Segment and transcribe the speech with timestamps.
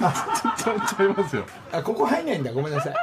[0.00, 2.94] ちゃいますよあここ入んないんだごめんなさい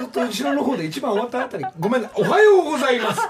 [0.00, 3.20] ずっと後ろの方で一番終わったあたりごめんなおはようございます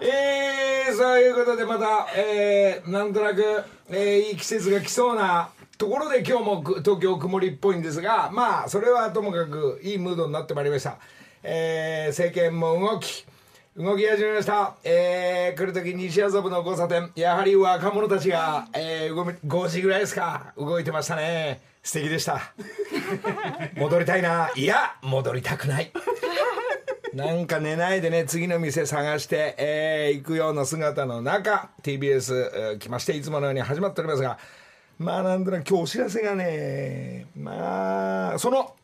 [0.00, 10.98] えー、そういうことでまた、えー、なんとなく、えー、いい季節が来そうなところで今日も東京曇りっぽいんですがまあそれはともかくいいムードになってまいりました、
[11.42, 13.26] えー、政権も動き
[13.76, 22.52] 動き始めました、えー、来る時西麻布の交差点やはり若者たちが、えー、5時ぐらいですか動いてましたね素敵でした。
[23.76, 24.50] 戻りたいな。
[24.56, 25.92] いや戻りたくない。
[27.14, 34.36] なんか寝ないでね次の店探して、えー行くような姿の中 TBS、来ましていつものように始まっておりますが
[34.98, 38.74] まあなんとなく今日お知らせがねまあその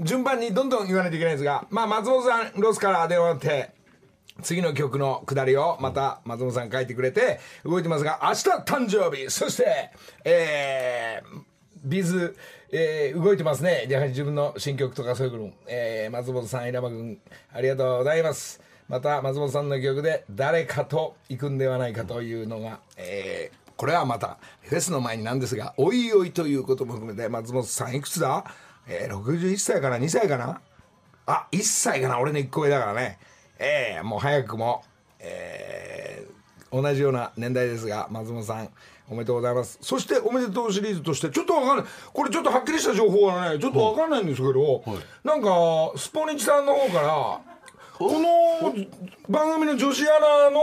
[0.00, 3.70] 順番にどんどん言わないといけないんですがまあ松本さんロスから電話って
[4.42, 9.90] 次の曲のくだりをまた松本さん書いてくれて動いてますが明日誕生日そして
[10.24, 11.45] えー
[11.86, 12.36] ビズ、
[12.70, 13.86] えー動いてますね。
[13.88, 17.18] やはり自分の新曲とかそういうの、えー松本さん稲葉君
[17.52, 18.60] ありがとうございます。
[18.88, 28.44] また松本さんの曲で誰かと行くんではないかというのが、えーこれはまたフェスの前になんですがおいおいということも含めて松本さんいくつだ、
[28.88, 30.62] えー、61歳かな？2歳かな？
[31.26, 32.18] あ1歳かな？
[32.18, 33.18] 俺の1個上だからね。
[33.58, 34.82] ええもう早くも
[35.20, 36.36] えー
[36.82, 38.68] 同じような年代ですが松本さん
[39.08, 39.78] おめでとうございます。
[39.80, 41.86] そしておめでとうシリーズとしてちょっとわかんない。
[42.12, 44.82] これちょっとはっきりした情報はねちょっとわかんないんですけど、
[45.24, 47.40] なんかスポニチさんの方から
[47.98, 48.74] この
[49.28, 50.60] 番組の女子アナの、、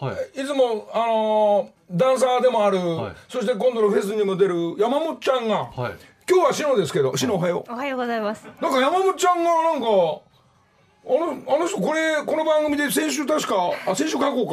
[0.00, 0.44] はい。
[0.44, 3.14] つもあのーダンサーでもある、はい。
[3.28, 5.94] そして今度のフェスにも出る山本ちゃんが、はい。
[6.28, 8.46] 今日は篠ですけど篠おはよう、おはようございます。
[8.60, 13.54] なんか山本ちゃんがなんかあのあの人これこの番組で先週確か
[13.86, 14.46] あ先週書こう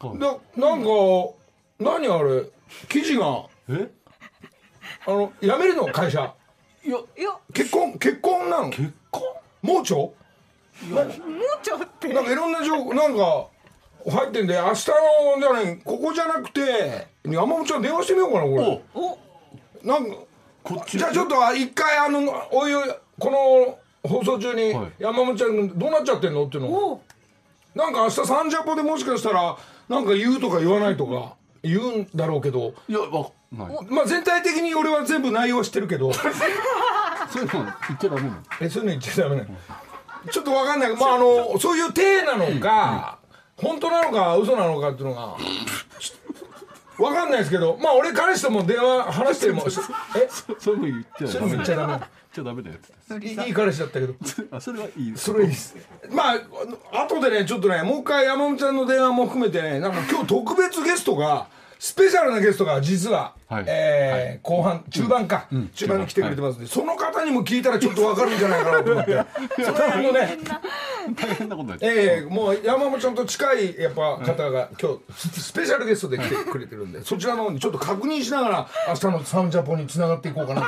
[0.00, 0.06] か。
[0.06, 0.18] はい。
[0.18, 0.36] な
[0.68, 0.88] なんか
[1.78, 2.44] 何あれ？
[2.88, 3.46] 記事が。
[3.68, 3.90] え？
[5.06, 5.86] あの辞めるの？
[5.86, 6.34] 会社。
[6.84, 7.98] いやいや、結婚？
[7.98, 9.22] 結婚なの結婚？
[9.62, 9.94] 盲腸？
[9.94, 10.14] もう
[11.62, 12.12] ちょって。
[12.12, 13.48] なんかいろんな情報なんか
[14.08, 14.74] 入ってんで明日の
[15.40, 18.82] じゃないここじゃなくて山本ちゃん電話してみようかなこれ。
[18.94, 19.18] おお、
[19.84, 20.16] なんか
[20.62, 20.98] こっち。
[20.98, 22.20] じゃあちょっと一回あの
[22.52, 22.88] おいおい
[23.18, 23.78] この
[24.08, 24.92] 放送中にはい。
[24.98, 26.46] 山本ちゃんどうなっちゃってんの？
[26.46, 27.00] っていうの
[27.74, 29.56] なんか明日サンジャポでもしかしたら
[29.88, 32.74] なんか言うとか言わないとか言うんだろうけど。
[32.88, 33.86] いやわない。
[33.90, 36.12] まあ全体的に俺は全部内容は知ってるけど。
[37.30, 38.36] そういうの言っちゃダメなの。
[38.60, 39.48] えそういうの言っちゃダメね
[40.30, 40.96] ちょっとわかんない。
[40.96, 43.18] まああのそういう体なのか
[43.56, 45.36] 本当なのか嘘なのかっていうのが
[46.98, 47.78] わかんないですけど。
[47.80, 49.64] まあ俺彼氏とも電話話しても
[50.16, 52.00] え そういうの言っちゃダメ
[52.38, 52.88] ちゃダメなやつ
[53.20, 54.14] ですいいい彼氏だったけど。
[54.52, 55.76] あそれはいいそれいいです。
[56.10, 56.34] ま
[56.92, 61.46] あ後でねちょっとねもう一回山本ちゃんの電話も含めてねなんか今日特別ゲストが
[61.78, 63.64] スペシャルなゲストが実は、はい。
[63.68, 69.12] えー後半中盤か、中盤に来てくれてますんで、その方にも聞いたらちょっとわかるんじゃないかなと思って。
[69.64, 70.38] その辺のね
[71.14, 71.92] 大変なことになっちゃう。
[71.92, 80.66] ええもう山本ちゃんと近いやっぱ方が今日ススペシャルゲストで来てくれてるんでそちらの方にちょっと確認しながら明日のサンジャポにつながっていこうかなと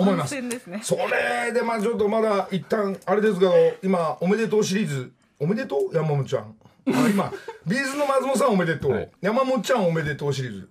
[0.00, 0.40] 思います。
[0.40, 0.80] ね。
[0.82, 3.52] それでまあちょっとまだ一旦あれですけど
[3.82, 5.12] 今おめでとうシリーズ。
[5.38, 5.94] おめでとう？
[5.94, 6.54] 山本ちゃん。
[6.88, 7.32] あ今
[7.66, 9.10] ビーズの松本さんおめでとう、はい。
[9.20, 10.68] 山本ちゃんおめでとうシリーズ。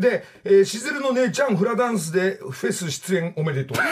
[0.00, 3.76] で、えー、しずるの姉ちゃんフラダンスでフェス出演おめでとう。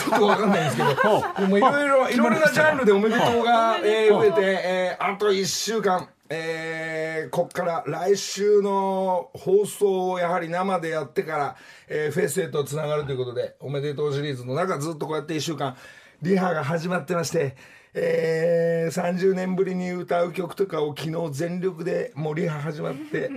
[0.00, 1.48] ちょっとわかんないんですけど。
[1.48, 1.58] もう。
[1.58, 11.56] いろいろいろいろなジャンルでおめでとうが、えー増えて、えーあと1週間えーこっから来週の放送をやはり生でやってから、
[11.88, 15.76] えーフェスへとつながるということでおめでとうシリーズの中ずっとこうやって1週間
[16.22, 17.56] リハが始まってまして、
[17.94, 23.30] えー30年ぶりに歌う曲とかを昨日全力でもうリハ始まって、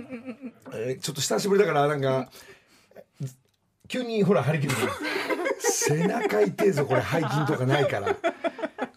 [0.72, 2.28] えーちょっと久しぶりだからなんか
[3.88, 4.74] 急にほら張り切る。
[5.60, 8.16] 背中痛いぞこれ背筋とかないから。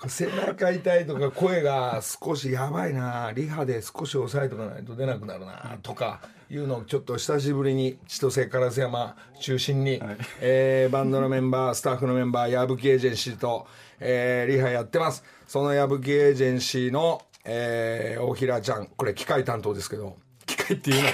[0.10, 10.02] 背中痛いとか声が少しやばいなリハで少し抑えとかないと出なくなるなとかいうのをちょっと久しぶりに千歳烏山中心に、
[10.42, 13.68] えーバンドのメンバースタッフのメンバー矢吹エージェンシーと、
[14.00, 15.24] えーリハやってます。
[15.48, 20.16] その矢吹エージェンシーの、えー大平ちゃんこれ機械担当ですけど
[20.46, 21.14] 機械って言うなっ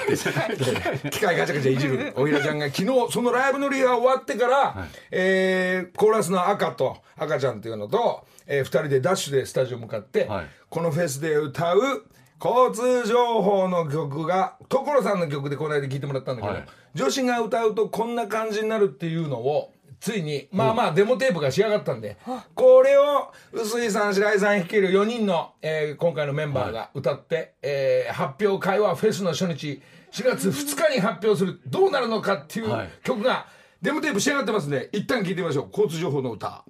[1.02, 1.10] て。
[1.10, 2.14] 機械ガチャガチャいじる。
[2.16, 10.46] おひらちゃんが昨日そのライブのリハ終わってから、えーコーラスの赤と赤ちゃんっていうのと、え2人でダッシュでスタジオ向かって、はい。
[10.70, 12.06] このフェスで歌う
[12.44, 16.66] 交通情報の曲が所さんの曲でこの間聴いてもらったんだけど、はい。
[16.94, 22.18] 女子が歌うとこんな感じになるっていうのをついにまあまあデモテープが仕上がったんで、
[22.56, 29.82] これを臼井さん白井さん率いる4人の、えー今回のメンバーが歌って、えー発表会はフェスの初日
[30.12, 32.90] 4月2日に発表するどうなるのかっていうはい。
[33.04, 33.48] 曲が
[33.82, 35.68] デモテープ仕上がってますんで一旦聴いてみましょう。
[35.72, 36.66] 交通情報の歌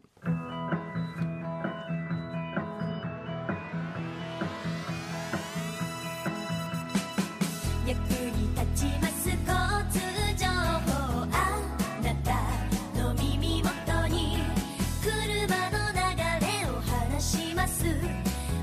[17.84, 17.92] ます。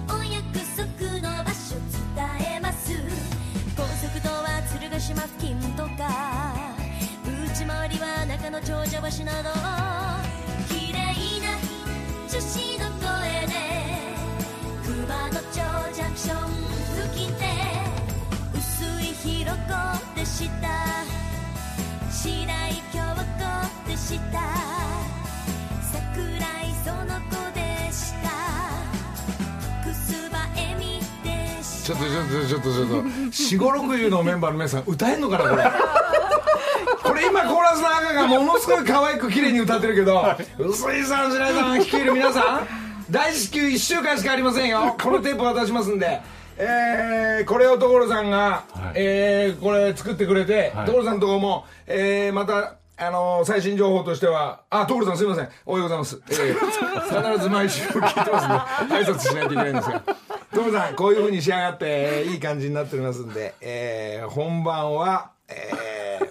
[0.09, 0.41] お約
[0.77, 0.87] 束
[1.21, 1.77] の場所
[2.15, 2.93] 伝えます。
[3.77, 6.55] 高速道は鶴ヶ島付近とか
[7.45, 9.51] 内回りは中野長者橋など。
[10.69, 10.99] 綺麗
[11.41, 11.49] な
[12.29, 13.53] 女子の声で
[14.85, 15.53] 熊野町
[15.95, 16.51] ジャンクション
[16.97, 17.45] 付近で
[18.55, 19.59] 薄いひろこ
[20.15, 21.05] でした。
[22.11, 24.70] 白い京子でした。
[31.91, 33.33] ちょっとちょっとちょっとちょっと。
[33.33, 35.65] 四五六十のメンバーの皆さん歌えんのかなこれ。
[37.03, 40.23] これ今コーラスの赤がものすごい可愛く綺麗に歌ってるけど。
[40.59, 43.13] 臼井さん白井さん率いる皆さん。
[43.13, 44.97] 大至急1週間しかありませんよ。
[45.03, 46.21] このテープ渡しますんで。
[46.59, 48.93] えー、これを所さんが、はい。
[48.95, 50.87] えーこれ作ってくれて、はい。
[50.87, 55.49] 所さんのとこも、えーまたあのー最新情報としては、あ、所さんすいません。
[55.65, 56.21] おはようございます。
[56.29, 58.41] えー必ず毎週聞いてま
[58.79, 60.03] すんで、 挨拶しないといけないんですが。
[60.55, 66.31] 所さん、こういう風に仕上がって、えーいい感じになっておりますんで、えー本番は、えー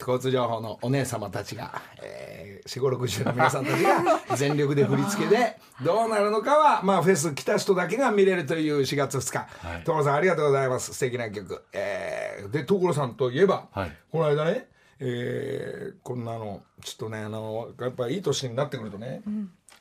[0.00, 14.68] 交通情報のお姉様たちが、えー、四五六十の皆さんたちが全力で振り付けでどうなるのかは、まあ、フェス来た人だけが見れるという4月2日、はい所さんありがとうございます素敵な曲、えーで所さんといえば、はいこの間ね、
[15.00, 19.22] えーこんなのちょっとねあのやっぱりいい年になってくるとね、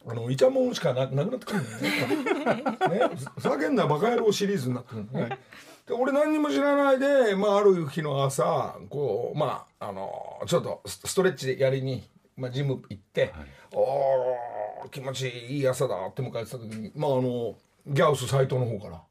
[0.07, 3.09] あのイチャモンしかななくなってくるんだよね。
[3.09, 5.37] ねふざけんなバカ野郎シリーズになってくるのね。
[5.87, 12.07] で俺何にも知らないで、まあ、ある日の朝こうまああのちょっとスストレッチやりに、
[12.37, 13.33] まあ、ジム行って、
[13.73, 17.55] おー気持ちいい朝だって迎えてた時にまああの
[17.87, 19.01] ギャウス斎藤の方から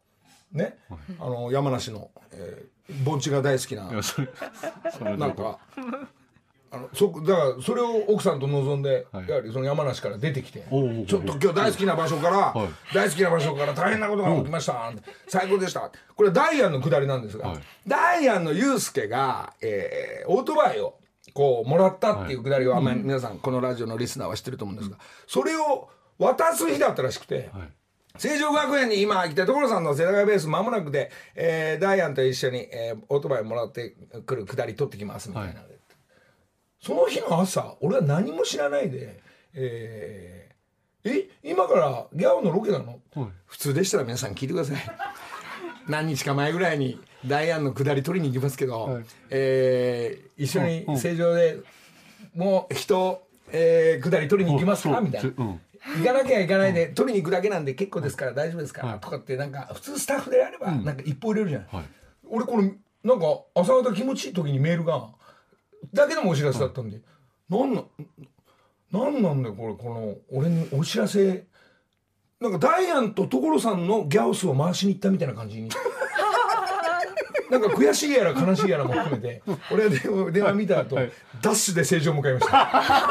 [0.52, 0.78] ね、
[1.20, 3.84] あの山梨の、えー、盆地が大好きな。
[5.16, 5.58] なんか
[6.70, 9.28] あのそだからそれを奥さんと望んで、はい。
[9.28, 10.66] やはりその山梨から出てきて
[11.06, 12.94] ちょっと今日大好きな場所から、はい。
[12.94, 14.92] 大好きな場所から大変なことが起きました、
[15.28, 17.58] 最高でしたこれダイアンの下りなんですが、はい。
[17.86, 20.98] ダイアンのユうスケが、えーオートバイを
[21.32, 25.88] こうもらったっていうくだりをあんまり皆さんこのラジオのリスナーは知ってると思うんですが、それを
[26.18, 27.68] 渡す日だったらしくて、はい
[28.18, 33.90] 成城学園に今来て所さんの世田谷ベース間もなくで、えーダイアンと一緒に、えーオートバイもらって
[34.26, 35.78] くる下り取ってきますみたいなので、
[36.82, 39.20] その日の朝俺は何も知らないで
[39.54, 42.98] 「えーえ今からギャオのロケなの？
[43.14, 43.28] はい。
[43.46, 44.76] 普通でしたら皆さん聞いてください。
[45.88, 49.04] 何日か前ぐらいにダイアンの下り取りに行きますけど、はい。
[49.30, 51.58] えー一緒に成城で
[52.34, 53.22] もう人、
[53.52, 55.00] えー下り取りに行きますか？
[55.00, 55.30] みたいな。
[55.94, 61.84] うん行かなきゃ行かないで、取りに行くだけなんで結構ですから大丈夫ですから、とかってなんか普通スタッフであればなんか一歩入れるじゃない、はい。
[62.28, 62.72] 俺これ
[63.04, 65.08] なんか朝方気持ちいい時にメールが
[65.94, 67.00] だけでもお知らせだったんで、
[67.48, 67.82] なんな
[68.90, 71.46] なんなんだよこれこの俺にお知らせ。
[72.40, 75.68] なんかダイアンと所さんのギャオスを回しに行ったみたいな感じに。
[77.50, 79.42] なんか悔しいやら悲しいやらも含めて
[79.72, 81.12] 俺は電話見た後、はい。
[81.40, 83.08] ダッシュで正常向かいました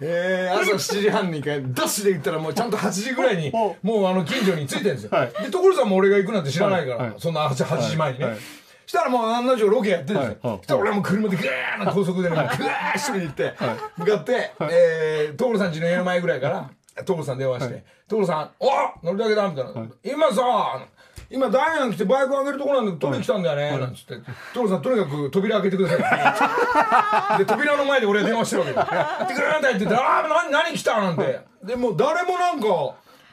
[0.00, 5.32] えー、朝7時半にダッシュで行ったらもうちゃんと8時ぐらいにおもうあの近所に着いてるんですよ、はい。
[5.44, 7.10] で所さんも俺が行くなんて知らないから、はい。
[7.10, 7.20] はい。
[7.20, 8.34] そんな 8, 8時前にね、はい。
[8.34, 8.42] はい
[8.86, 10.52] したらもう案の定ロケやってるんですよ、はい。
[10.52, 10.58] はい。
[10.58, 13.54] そしたら俺はもう車でグーッな高速でね、グーッ一人で行って、
[13.96, 16.70] 向かって、えー、所さん家の家の前ぐらいから
[17.04, 18.70] 所さん電話して「所さんお
[19.04, 19.72] 乗りだけだ」みたいな、
[20.04, 20.86] 今さ
[21.30, 24.14] 今ダイアン来てバイク上げるとこなんで取りに来たんだよね」なんつって
[24.54, 29.28] 「所さんとにかく扉開けてください」で扉の前で俺は電話してるわけよ。
[29.28, 31.40] でグーンって入ってて「ああ何何来た?」なんて。
[31.62, 32.66] でもう誰もなんか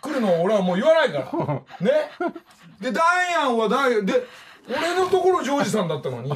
[0.02, 1.26] 来るの俺はもう言わないから。
[1.80, 2.10] ね。
[2.82, 4.26] でダイアンはダイアンで
[4.68, 6.30] 俺のところジョージさんだったのに、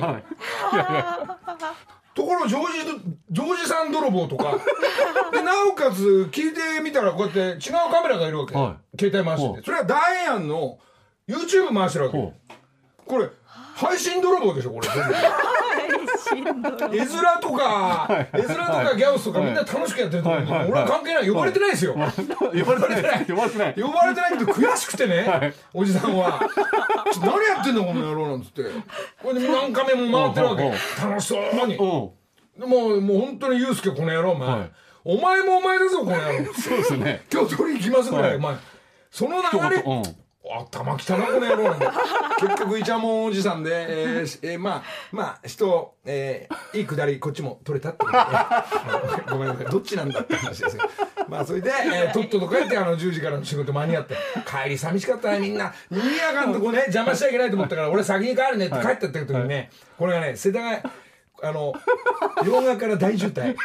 [2.13, 4.57] ところジョージジョージさん泥棒とか。
[5.31, 9.65] でなおかつ聞いてみたらこうやって違うカメラがいるわけ、は携帯回してて。
[9.65, 10.77] それはダイアンの
[11.27, 12.33] YouTube 回してるわけほ
[13.05, 13.29] これ
[13.75, 15.13] 配信泥棒でしょこれ全部。
[16.95, 21.29] 絵面とか絵面とかギャオスとかみんな楽しくやってると思うけど俺は関係ない。
[21.29, 21.93] 呼ばれてないですよ。
[21.93, 22.11] 呼ばれ
[22.95, 23.25] てない。
[23.25, 23.81] 呼ばれてない。
[23.81, 24.37] 呼ばれてない。
[24.37, 25.53] けど悔しくてね、はい。
[25.73, 26.39] おじさんは
[27.13, 28.63] 「ちょ何やってんのこの野郎」なんつって。
[29.21, 30.63] これで何回目も回ってるわけ。
[31.05, 31.77] 楽しそうに。
[31.77, 32.15] も
[32.57, 34.71] うもう本当にユうスケこの野郎お前、はい。
[35.03, 36.53] お前もお前だぞこの野郎。
[36.53, 37.25] そうですね。
[37.31, 38.37] 今日取りに行きますぐらい、はい。
[38.37, 38.55] お前。
[39.11, 39.83] その流れ
[40.53, 41.75] 頭きたなこの野郎
[42.39, 48.65] 結局イチャモンおじさんで、えーえーまあまあ人、えーいいくだりこっちも取れたってことで、あ
[49.29, 49.65] のごめんなさい。
[49.65, 50.83] どっちなんだって話ですよ。
[51.27, 54.15] まあそれで、えーとっとと帰ってあの10時からの仕事間に合って。
[54.45, 55.73] 帰り寂しかったねみんな。
[55.89, 60.81] にぎやかんとこね邪魔しちゃいけないと思ったから俺先に帰るねって帰ってった時にね、これがね世田谷
[61.43, 61.71] あの
[62.43, 63.55] 両側から大渋滞。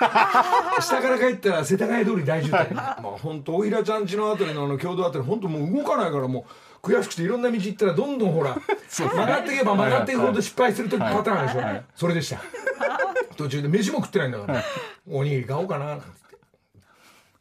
[0.80, 2.74] 下から帰ったら世田谷通り大渋滞。
[2.74, 6.44] まあ本当大平ちゃんちのあたりのあの共同あたり本当もう動かないからもう
[6.82, 8.56] 悔しくていろんな道行ったらどんどんほら
[8.90, 11.82] 曲がっていけば曲がっていくほど失敗する時パターンでしょ。
[11.94, 12.40] それでした。
[13.36, 14.64] 途中で飯も食ってないんだから。
[15.10, 16.06] おにぎり買おうかななんて。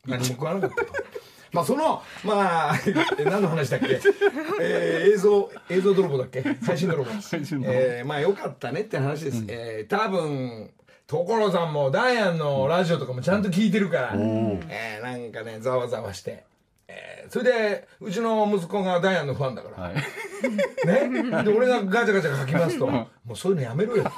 [0.06, 0.94] 何も食わなかったと。
[1.52, 2.76] まあそのまあ
[3.18, 4.00] え 何の話だっけ、
[4.62, 6.44] えー映像映像泥棒だっけ？
[6.64, 7.12] 最新泥棒。
[7.22, 7.78] 最新泥棒。
[7.78, 10.72] えーまあよかったねって話です、えー多分
[11.08, 16.46] 所さんもダイアンのラジオとかもちゃんと聞いてるから、えーなんかねざわざわして、
[16.92, 19.96] えーそれでうちの息子がダイアンのファンだから、はい。
[20.86, 22.88] ね、で俺がガチャガチャ書きますと。
[22.88, 24.12] もうそういうのやめろよ。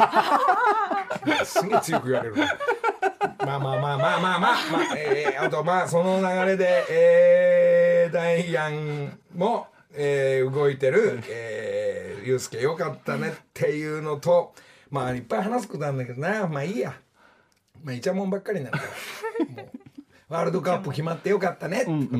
[1.46, 2.36] すげえ強く言われる。
[2.36, 4.98] まあまあまあまあまあまあ、まあ。
[4.98, 14.56] えーあとまあその流れで、えー、ダイアンも、えー動いてる、えー、ユースケよかったねっていうのと
[14.90, 16.48] まあいっぱい話すことあるんだけどな。
[16.48, 16.96] まあいいや。
[17.84, 18.84] まあイチャモンばっかりになるか
[19.56, 19.64] ら。
[19.64, 19.83] もう
[20.34, 21.84] ワールドカップ決まってよかったね。
[21.84, 22.18] ってことと、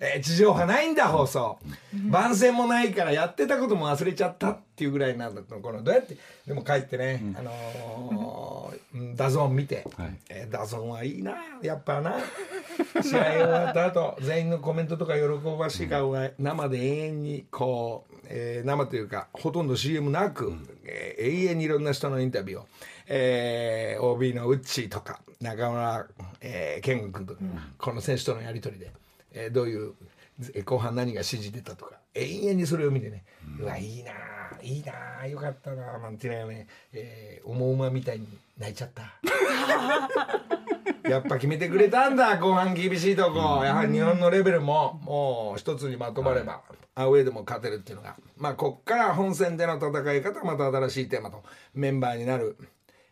[0.00, 1.58] えー地上波ないんだ放送。
[2.10, 6.16] 番宣もないからやってたことも忘れちゃったっていうぐらいなんだとこのどうやって。
[6.46, 10.18] でも帰ってね、あのーうん DAZN 見て、はい。
[10.30, 12.14] えー DAZN はいいなやっぱな。
[13.02, 15.20] 試合終わった後全員のコメントとか喜
[15.58, 22.66] ばしい顔が生で永遠にこう、えー生というかほとんど CM なく、えー永遠にいろんな人のインタビューを、
[23.08, 26.06] えー OB のウッチーとか中村、
[26.40, 27.40] えー、健吾君とか、
[27.78, 28.90] この選手とのやり取りで、
[29.32, 29.94] えーどういう
[30.54, 33.24] えー後半何が指示出たとか永遠にそれを見てね、
[33.60, 38.26] うわいいなあいいなあよかったなあなんてね、えー、思うまみたいに
[38.58, 39.02] 泣いちゃった。
[41.08, 46.62] やっぱ決めてくれたんだ後半厳しいとこ、やはり日本のレベルももう一つにまとまれば、
[46.96, 48.16] アウェーでも勝てるっていうのが。
[48.36, 51.44] まあこっから本戦での戦い方また新しいテーマと
[51.74, 52.56] メンバーになる、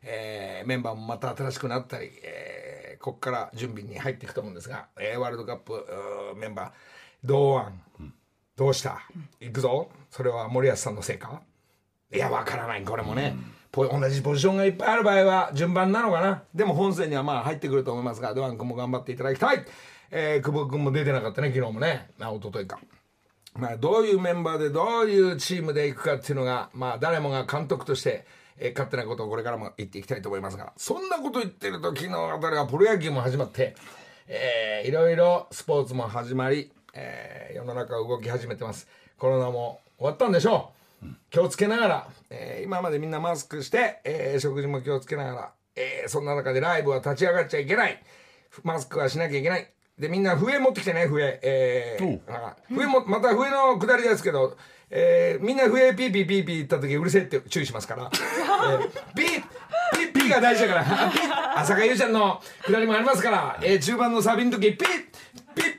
[0.04, 5.84] えーメンバーもまた新しくなったり、えーこっから準備に入っていくと思うんですが、えーワールドカップ
[6.36, 6.70] メンバー
[7.24, 7.82] 堂安、
[8.56, 9.00] どうした？
[9.40, 11.42] 行くぞそれは森保さんのせいか
[12.12, 13.36] いや、わからない、これもね。
[13.72, 16.44] ポ同じポジションがいっぱいある場合は順番なのかな？
[16.54, 19.64] でも本戦にはまあ入ってくると思いますが、ドアン君も頑張っていただきたい。
[20.10, 22.10] えー、久保君も出てなかったね、昨日もね。
[22.20, 22.78] あ、一昨日か。
[23.56, 28.26] まあ、どういうメンバーでどういうチームでいくかっていうのが、まあ、誰もが監督として、
[28.58, 33.74] えー勝手なことをこれからも言っていきたいと思いますが、そんなこと言ってると、昨日あたりはプロ野球も始まって、
[34.28, 38.86] えーいろいろスポーツも始まり、えー世の中動き始めてます。
[39.18, 41.06] コロナも終わったんでしょう。
[41.30, 48.02] 気をつけながら、えー今までみんなマスクして、えー食事も気をつけながら、えーそんな中でライブは立ち上がっちゃいけない。
[48.62, 49.68] マスクはしなきゃいけない。
[49.98, 51.38] で、みんな笛持ってきてね、笛。
[51.42, 54.56] えーあ笛も、また笛の下りですけど、
[54.96, 58.10] えーみんな笛ピーピーピーピー言った時うるせえって注意しますから。
[58.14, 59.42] えーピー
[59.92, 64.86] ピーピーが大事だから、 浅香唯ちゃんの下りもありますから、えー中盤のサビの時、ピーピー
[65.54, 65.74] ピー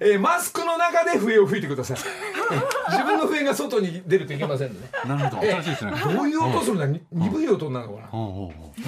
[0.00, 1.96] えーマスクの中で笛を吹いてください。
[1.96, 2.54] え
[2.90, 4.90] ー自分の笛が外に出るといけませんのでね。
[5.06, 5.42] なるほど。
[5.42, 5.92] 新しいですね。
[5.92, 8.00] どういう音するんだに鈍い音なのか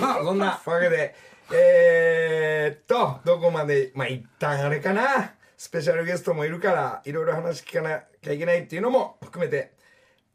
[0.01, 1.15] な、まあそんなわけで
[1.51, 9.73] えー、っとどこまでまあ一旦あれかなスペシャルゲストもいるからいろいろ話聞かなきゃいけないっていうのも含めて。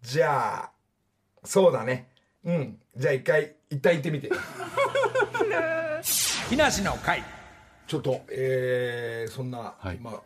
[0.02, 0.72] じゃあ
[1.46, 2.10] そうだね。
[2.44, 2.78] うん。
[2.98, 4.30] じゃあ一回一旦行ってみて。
[6.50, 7.24] 木梨の会。
[7.88, 9.98] ちょっとえー、そんな、はい。
[9.98, 10.22] まあ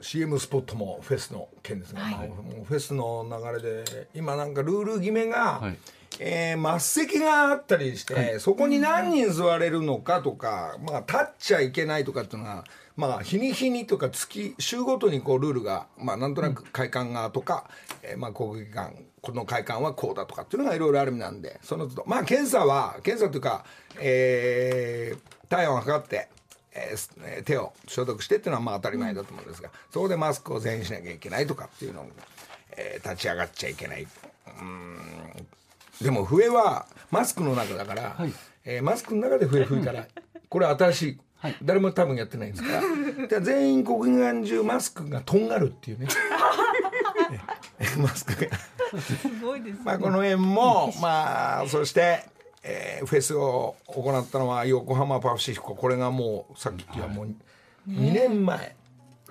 [0.00, 5.78] CM スポットもフェスの件ですが、まあ、もうフェスの流れで今なんかルール決めが、はい
[6.22, 17.70] えー末席があったりして、そこに何人座れるのかとか、まあ、立っちゃいけないとかっていうのが、まあ、日に日にとか月週ごとにこうルールが、まあ、なんとなく会館側とか、
[18.02, 22.04] えーまあ、国技館この会館はこうだとかっていうのがいろいろあるみなんでその都度。
[22.06, 23.64] まあ検査は検査というか、
[23.98, 26.28] えー体温を測って。
[26.72, 32.10] えー手を消毒してっていうのはまあ当たり前だと思うんですが、そこでマスクを全員しなきゃいけないとかっていうのも、
[32.76, 34.06] えー立ち上がっちゃいけない
[36.02, 38.32] でも笛はマスクの中だから、はい。
[38.64, 40.06] えーマスクの中で笛吹いたら
[40.48, 41.56] これ新しい、はい。
[41.62, 42.68] 誰も多分やってないんですか
[43.20, 46.08] らで全員国技館中マスクがとんがるっていうね。
[47.78, 48.56] えーマスクが。
[49.00, 49.82] すごいですね。
[49.84, 52.24] まあ、この辺も、まあ、そして、
[52.62, 55.74] えーフェスを行ったのは横浜パシフィコ。
[55.74, 57.34] これがもうさっきはもう
[57.88, 58.74] 2年前、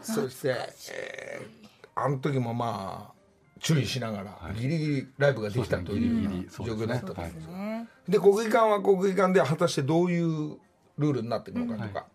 [0.01, 0.55] そして、
[0.91, 1.59] えー
[2.01, 3.18] あの時もまあ
[3.59, 7.47] 注意しながらギリギリライブができたというような状況だったと思います。
[7.47, 7.87] ね。
[8.07, 10.57] で国技館は国技館で果たしてどういう
[10.97, 12.05] ルールになってるのかとか、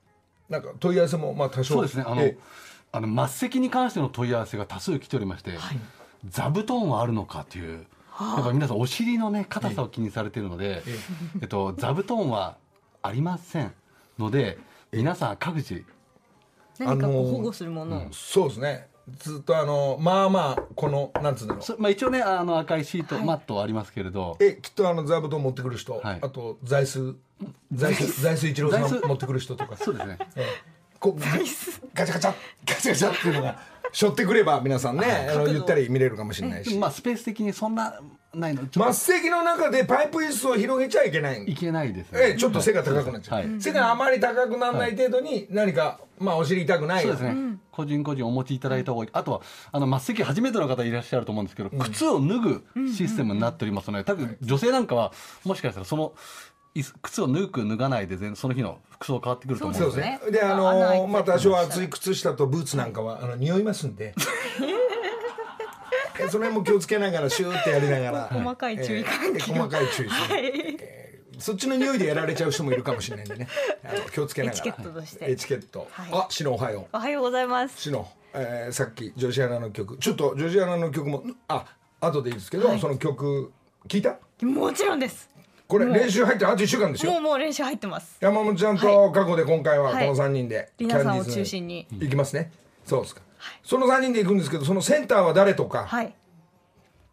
[0.48, 2.04] なんか問い合わせもまあ多少そうですね。
[2.06, 2.36] あのえ
[2.92, 5.52] あの末席に関しての問い合わせが多数来ておりまして、
[6.28, 7.86] 座布団はあるのかという
[8.20, 10.82] やっぱ皆さんお尻のね硬さを気にされているので、
[11.42, 12.56] えっと、座布団は
[13.02, 13.72] ありません
[14.18, 14.58] ので
[14.92, 15.84] 皆さん各自
[16.78, 18.12] 何か保護するものを。
[18.12, 24.37] そうですねずっとあのまあまあこのなんつうんだろうそまあ、一応ねあの赤いシート、マットはありますけれど。
[24.40, 26.18] えきっとあの座布団持ってくる人、はい。
[26.23, 27.16] あと座椅子？
[27.73, 28.49] 座椅子座椅子？
[28.49, 29.06] 一郎さ座椅子？
[29.06, 29.76] ん持ってくる人とか。
[29.76, 30.18] そうですね。
[30.37, 30.75] ええ。
[30.99, 33.58] こうガチャガチャガチャガチャっていうのが
[33.92, 36.78] 背負ってくれば皆さんねあのゆったり見れるかもしれないし。
[36.78, 38.00] まあスペース的にそんな
[38.34, 38.62] ないの？
[38.92, 41.44] 末席の中でパイプ椅子を広げちゃいけない。
[41.44, 43.60] といけないですええねちょっと背が高くなっちゃう、はい。
[43.60, 47.02] 背があまり高くならない程度に何か、まあお尻痛くない。
[47.02, 47.34] そうですね、
[47.70, 49.10] 個人個人お持ちいただいた方がいい。
[49.12, 49.40] あとは
[49.72, 55.12] あの末席初めての方いらっしゃると思うんですけど、靴を脱ぐシステムになっておりますので多分女性なんかは
[55.44, 56.12] もしかしたらその
[56.74, 59.90] い靴を脱く脱がないで全その日の服装変わってくると思うんで。
[59.90, 60.32] すそうですね。
[60.32, 64.14] であのまあ多少厚い靴下とブーツなんかはあの匂いますんで。
[64.60, 64.93] え
[66.30, 68.28] その辺も気をつけながらシューってやりながら。
[68.33, 71.04] 細かい注意喚起ええ細かい注意する、えー
[71.37, 73.49] そっちの匂いでやられちゃう人もいるかもしれないんでね。
[73.85, 74.56] あの気をつけながら。
[74.56, 75.28] エチケットとして。
[75.28, 76.09] エチケット、はい。
[76.12, 76.97] あシノおはよう。
[76.97, 77.83] おはようございます。
[77.83, 79.97] シノ、えーさっき女子アナの曲。
[79.99, 81.64] ちょっと女子アナの曲もあ
[82.00, 83.52] 後でいいですけど、その曲
[83.88, 84.16] 聞いた？
[84.47, 85.28] もちろんです。
[85.66, 87.11] これ練習入ってあと1週間ですよ。
[87.11, 88.16] もうもう練習入ってます。
[88.21, 90.06] 山本ちゃんと過去で今回はこはい。
[90.06, 91.87] の3人でりなさんをキャンディーズ中心に。
[91.99, 92.52] 行きますね。
[92.87, 93.23] そうですか、
[93.62, 96.14] その3人で行くんですけどそのセンターは誰とか、はい。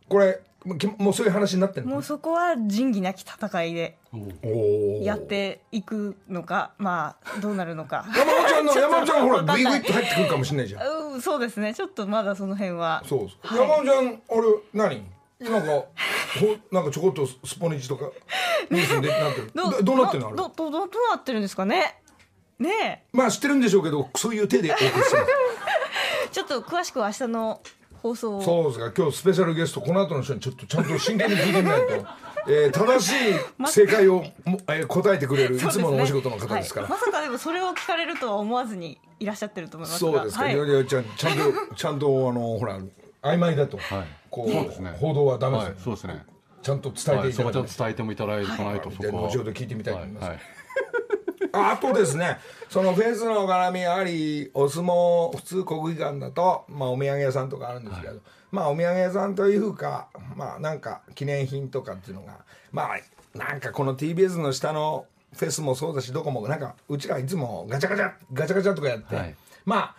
[0.07, 0.41] これ
[0.97, 3.97] もうそういう話になってもうそこは仁義なき戦いで
[5.01, 8.05] やっていくのかまあどうなるのか。
[8.15, 9.63] 山本ちゃんの 山本ちゃんほらわかんない。
[9.63, 11.13] グイグイっと入ってくるかもしれないじゃん。
[11.13, 11.73] うんそうですね。
[11.73, 13.03] ちょっとまだその辺は。
[13.07, 14.21] そうですか、山本ちゃんあれ
[14.73, 15.03] 何？
[15.39, 15.85] なんかほ
[16.71, 18.11] なんかちょこっとスポニチとか？
[18.69, 19.51] ニュースに出てなってる。
[19.55, 20.27] どどうなってるの？
[20.27, 21.97] あれどどどどうなってるんですかね？
[22.59, 25.15] ねまあ知ってるんでしょうけどそういう手でお送りしてます。
[25.15, 25.70] え
[26.31, 27.61] ちょっと詳しくは明日の
[28.01, 28.41] 放送を。
[28.41, 28.91] そうですか。
[28.95, 31.93] 今日スペシャルゲストこの後の人にちょっとちゃんと真剣に聞いてみないと、
[32.47, 36.87] えー正しい正解をも、えー答えてくれるいつものお仕事の方ですから。
[36.87, 36.99] はい。
[36.99, 40.11] まさかでもそれを聞かれるとは思わずにいらっしゃってると思いますが。
[40.11, 40.55] そうですか、はい。
[40.55, 41.43] いやいやちゃんちゃんと
[41.75, 42.79] ちゃんとあのほら
[43.21, 44.07] 曖昧だと、はい。
[44.29, 44.97] こうそうですね。
[44.99, 45.65] 報道はダメです。
[45.65, 45.81] よ、はい。
[45.83, 46.25] そうですね。
[46.63, 47.67] ちゃんと伝えてはい、そこちゃんい。
[47.67, 48.79] ただいて、と伝えてもいただいてないと、はい。
[48.79, 50.23] そこはで後ほど聞いてみたいと思います。
[50.23, 50.31] はい。
[50.31, 50.60] はい
[51.53, 52.37] ああとですね
[52.69, 58.19] そのフェンスの絡みありお相撲普通国技館だと、まあ、お土産屋さんとかあるんですけど、
[58.51, 62.39] まあお土産屋さんというかまあなんか記念品とかっていうのが
[62.71, 69.35] まあなんかこの TBS の下のフェスもそうだしどこもなんかうちらいつもガチャガチャガチャガチャとかやって、はい
[69.65, 69.95] まあ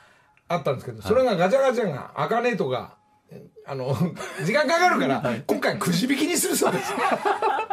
[0.49, 2.97] あったんですけどそれがガチャガチャが開かねえとか。
[3.65, 3.97] あの
[4.45, 6.93] 時間かかるから、今回くじ引きにするそうです。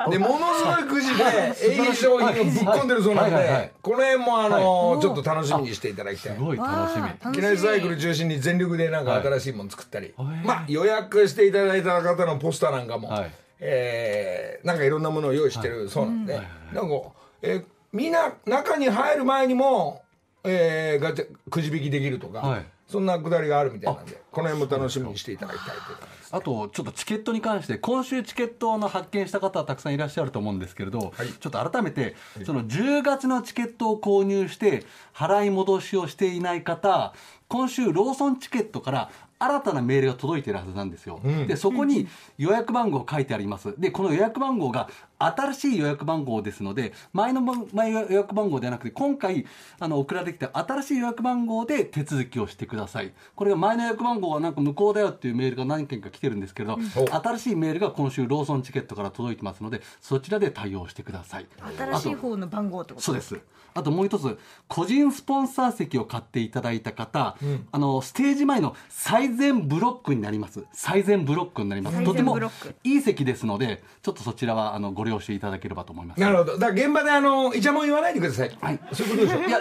[0.09, 6.35] でものすごいくじで営業商品をぶっ込んでるそうなんで、この辺もあのちょっと楽しみにしていただきたい。
[6.35, 6.39] す。
[6.39, 7.31] ごい楽しみ。
[7.33, 10.27] 機内サイクル中心に全力でなんかはい新しいもの作ったり、はい。
[10.45, 13.31] まあ予約していただいた方のポスターなんかも、はい。
[13.59, 16.35] えーなんかいろんなものを用意してるそうなんで、
[16.73, 17.01] なんか、
[17.41, 20.03] えーみんな中に入る前にも、
[20.43, 26.35] えーガチャくじ引きできるとか、はいそんなくだりがあるみたいなんでこの辺も楽しみにしていただきたいという感じです。
[26.35, 31.27] あとちょっとチケットに関して今週チケットの発見した方はたくさんいらっしゃると思うんですけれど、はい。
[31.27, 37.13] ちょっと改めてその10月のチケットを購入して払い戻しをしていない方
[37.47, 43.73] 今週ローソンチケットから新たなメールが届いてるはずなんですよ、でそこに予約番号書いてあります。
[43.79, 49.45] でこの予約番号が新しい予約番号ですので前の番前予約番号ではなくて今回
[49.79, 53.11] あの送られてきた新しい予約番号で手続きをしてください。
[53.35, 56.79] これが前の予約番号はなんか無効だよっていうメールが何件か来てるんですけど、
[57.11, 61.47] 新しいメールが今週ローソンチケットから届いてますのでそちらで対応してください。
[61.77, 63.01] 新しい方の番号ってこと？
[63.05, 63.39] そうです。
[63.75, 67.37] あともう一つ個人スポンサー席を買っていただいた方、
[67.71, 70.65] あのステージ前の最前ブロックになります。
[70.73, 72.03] 最前ブロックになります。
[72.03, 72.75] とてもブロック。
[72.83, 76.21] いい席ですのでちょっとそちらはあのご了承いただければと思います。
[76.21, 76.57] なるほど。
[76.57, 78.79] だから現場であのイチャモン言わないでください、はい。
[78.93, 79.47] そういうことでしょ。
[79.47, 79.59] いや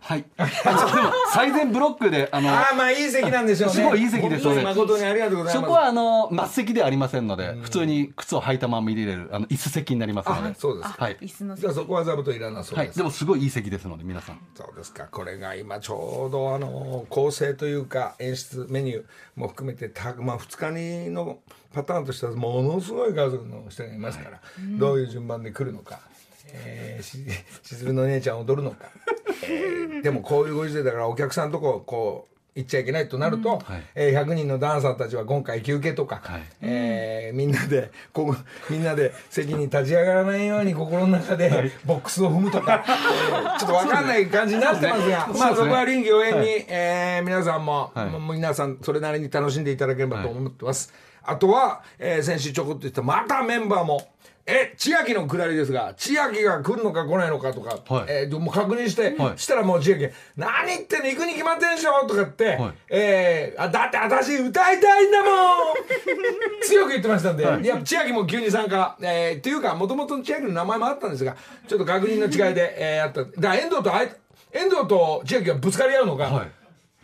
[0.00, 0.24] はい。
[0.36, 3.74] でも最前ブロックであのああまあいい席なんでしょうね。
[3.74, 5.64] すごいいい席ですよね本当に誠にありがとうございます。
[5.64, 11.04] そこはあの末席ではありませんので、普通に靴を履いたまま見れるあの椅子席になりますのあでそうですか。
[11.04, 14.40] はい、椅子のじゃあそこは座布団いらなそうはい、です、でもすごいいい席ですので皆さん。
[14.54, 15.04] そうですか。
[15.10, 19.04] これが今ちょうどあの構成というか演出メニュー
[19.36, 21.38] も含めてた、まあ、2日にの
[21.72, 24.40] パターンとしてはものすごい数の人がいますから、
[24.78, 26.00] どういう順番で来るのか、
[26.52, 27.18] えー、し
[27.62, 28.86] しずるの姉ちゃん踊るのか、
[29.42, 30.02] えー。
[30.02, 33.82] でもこういうご時世だからお客さんとここ言っちゃいけないとなると、はい。
[33.94, 36.42] えー100人のダンサーたちは今回休憩とか、はい。
[36.62, 38.36] えーみんなでここ
[38.68, 42.84] みんなで席に立ち上がらないように心の中でボックスを踏むとか、
[43.30, 48.34] えーちょっと分かんない感じになってますがまあそこは臨機応変に、えー皆さんも、はい。
[48.36, 54.08] 皆さんそれなりに楽しんでいただければと思ってます、あとは、えー先週ちょこっと言ったまたメンバーも
[54.50, 58.04] え千秋のくだりですが千秋が来るのか来ないのかとか、はい。
[58.08, 59.38] えーもう確認して、はい。
[59.38, 62.72] したらもう千秋「何言ってんの行くに決まってんでしょ」とかって、はい。
[62.90, 65.32] えーあだって私歌いたいんだもん。
[66.62, 71.36] 強く言ってましたんで、い、や千秋も急に参加、えーっていうかもともと千秋の名前もあったんですが
[71.68, 73.24] ちょっと確認の違いで、えーやった。
[73.24, 74.10] だ遠藤とあい
[74.52, 76.48] 遠藤と千秋がぶつかり合うのが、はい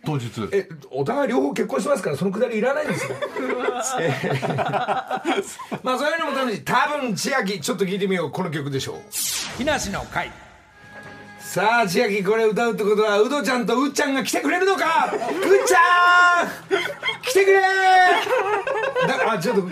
[0.07, 0.31] 当日。
[0.53, 3.16] えお互い両方結婚してますからそのくだりいらないんですよ。
[4.01, 4.09] え
[4.40, 6.64] ーまあそういうのも楽しい。
[6.64, 8.97] 多分千秋ちょっと聞いてみようこの曲でしょう
[9.59, 10.31] 「木梨の会」
[11.40, 15.12] さあ千秋これ歌うってことはウドちゃんとうっちゃんが来てくれるのか？
[15.12, 17.23] うっちゃん！
[17.23, 17.61] 来てくれ！
[17.61, 19.62] だあちょっと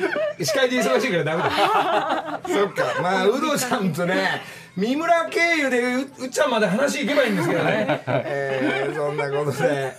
[0.44, 2.40] 司会で忙しいからダメだ。
[2.48, 3.02] そっか。
[3.02, 4.42] まあウドちゃんとね
[4.76, 9.92] 三村経由でううっちゃんまで話行けばいいんですけどね、えーそんなことで、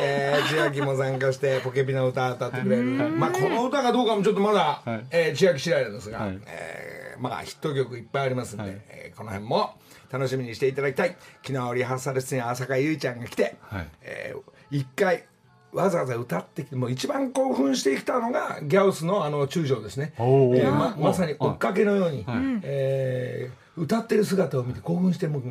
[0.00, 5.06] えー、千秋も参加してポケピの歌歌ってくれる、まあこの歌がどうかもちょっとまだ、はい。
[5.10, 6.38] えー千秋次第なんですが、はい。
[6.46, 8.80] えーまあヒット曲いっぱいありますんで、はい。
[8.88, 9.74] えーこの辺も
[10.10, 11.16] 楽しみにしていただきたい。
[11.46, 13.88] 昨日リハーサル室に朝香ゆいちゃんが来て、はい。
[14.02, 15.24] えー一回
[15.72, 22.36] わざわざ歌ってきてもう一番興奮してきたのがギャウスのあの中将ですね、えーままさに追っかけのように、はい。
[22.62, 25.42] えー歌ってる姿を見て興奮してもう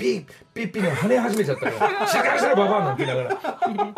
[0.00, 1.72] ピッピッピの跳ね始めちゃったよ
[2.08, 3.94] 「しかしらババア」なんて言いながら。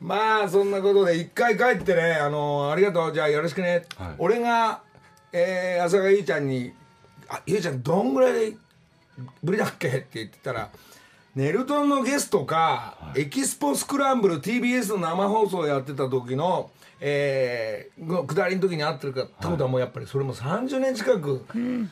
[0.00, 4.80] まあそんなことで一回帰ってね、あのありがとうじゃあよろしくね、はい俺が、
[5.32, 6.72] えー、浅香ゆいちゃんに
[7.28, 8.56] 「あゆいちゃんどんぐらい
[9.42, 10.70] ぶりだっけ?」って言ってたら
[11.34, 16.70] 「ネルトンのゲストか、エキスポスクランブル TBS の生放送やってた時の、
[17.02, 21.46] えー、下りの時に会ってるかってことはもうやっぱりそれも30年近く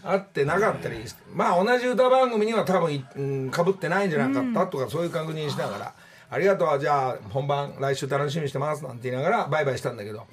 [0.05, 0.99] 会ってなかったり
[1.33, 5.94] まあ同じ歌番組には多分かぶってないんじゃなかったとかそういう確認しながら
[6.31, 10.27] 「ありがとうじゃあ本番来週楽しみにしてます」なんて言いながらバイバイしたんだけど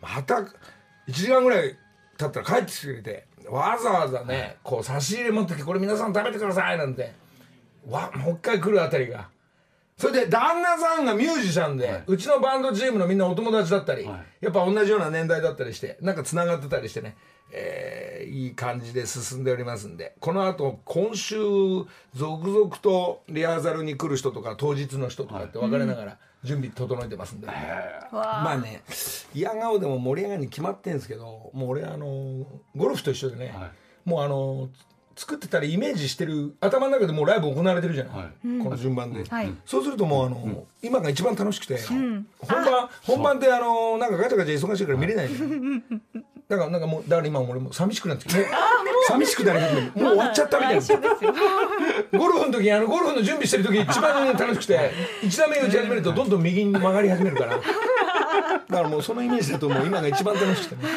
[0.00, 0.46] また1
[1.08, 1.76] 時間ぐらい
[2.16, 7.12] 経ったら帰ってきてくれてわざわざねこう差し入れ持ってきて「これ皆さん食べてください」なんて
[7.88, 9.28] わもう一回来るあたりが。
[10.00, 14.44] それで旦那さんがミュージシャンで、うちのバンドチームのみんなお友達だったり、はい。
[14.44, 17.16] やっぱ同じような年代だったりしてなんかつながってたりしてね、
[17.52, 21.36] えーいい感じで進んでおりますんでこのあと今週
[22.14, 28.82] 続々とリハーサルに来る人とか当日の人とかって分かれながら準備整えてますんで、まあね
[29.34, 33.70] 嫌顔でも盛り上がるに決まってんですけどもう俺あのゴルフと一緒でね、はい。
[34.04, 34.68] もうあの
[35.20, 38.62] 作ってたらイメージしてる頭の中でもうライブ行われてるじゃない、はい。
[38.64, 39.52] この順番で、はい。
[39.66, 45.90] そうするともうあの、今が一番楽しくて、本番本番ってあのなんかガチャガチャ忙しいから見れないのよ
[46.48, 48.46] だからなんかもうだから今俺もう寂しくなってきて。
[49.08, 52.18] 寂しくなり始めるもう終わっちゃったみたいな。
[52.18, 54.90] ゴルフの時あのゴルフの準備してる時一番楽しくて。
[55.22, 57.56] 1打目打ち始めるとどんどん右に曲がり始めるから。
[57.60, 60.86] だからもうそのイメージだともう今が一番楽しくて。
[60.86, 60.90] ね、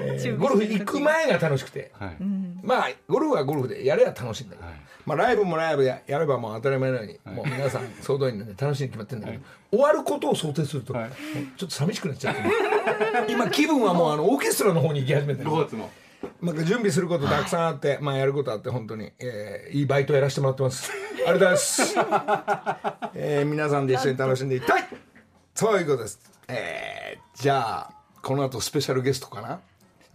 [0.00, 1.90] えーゴルフ行く前が楽しくて。
[1.98, 2.16] はい。
[2.62, 4.76] まあゴルフはゴルフでやれば楽しいんだけど、はい。
[5.06, 12.34] まあライブもライブややればもう当たり前のように、もう皆さん総動員なんで楽しいに決まってるんだけど、終わることを想定すると、ちょっと寂しくなっちゃう、
[13.28, 15.50] 今気分はもうあのオーケストラの方に行き始めてる。
[15.50, 15.88] 5月の
[16.40, 20.90] まあ、準備することたくさんあって、まあやることあって本当に、えーいいバイトやらせてもらってます。
[20.92, 21.94] ありがとうございます、
[23.14, 24.88] えー皆さんで一緒に楽しんでいきたい。
[25.54, 26.20] そういうことです。
[26.48, 29.60] えーじゃあこの後スペシャルゲストかな？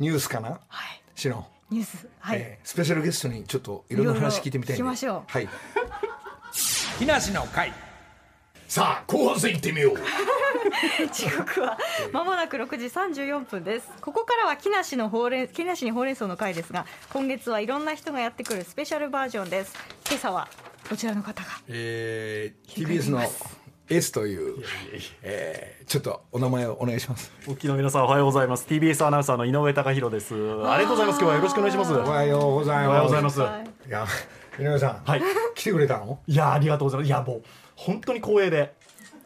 [0.04, 0.50] ニュースかな？
[0.50, 0.58] は
[0.94, 1.02] い。
[1.16, 1.48] しの。
[1.70, 2.08] ニュース。
[2.20, 5.48] はい、えースペシャルゲストにちょっといろんな話聞いてみたいいきましょうはい。
[7.00, 7.72] 木梨の会。
[8.68, 9.98] さあ後半戦行ってみよう。
[11.14, 11.78] 時刻は
[12.12, 13.88] まもなく6時34分です。
[14.02, 19.74] ここからは木梨のほうれん木梨にほうれん草の会ですが今月はいろんな人がやってくるスペシャルバージョンです。
[20.06, 20.50] 今朝は
[20.90, 21.50] こちらの方が。
[21.70, 23.22] えー、TBS の
[23.96, 24.64] S という、
[25.22, 27.32] えー、ちょっとお名前をお願いします。
[27.48, 28.66] お聞きの皆さんおはようございます。
[28.68, 30.34] TBS アナウンサーの井上貴博です。
[30.34, 31.20] ありがとうございます。
[31.20, 31.94] 今日はよろしくお願いします。
[31.94, 32.88] おはようございます。
[32.88, 33.40] おはようございます。
[33.42, 34.08] はいいや
[34.60, 35.22] 井上さん、はい。
[35.56, 36.20] 来てくれたの？
[36.26, 37.08] いやありがとうございます。
[37.08, 37.44] いやもう
[37.76, 38.74] 本当に光栄で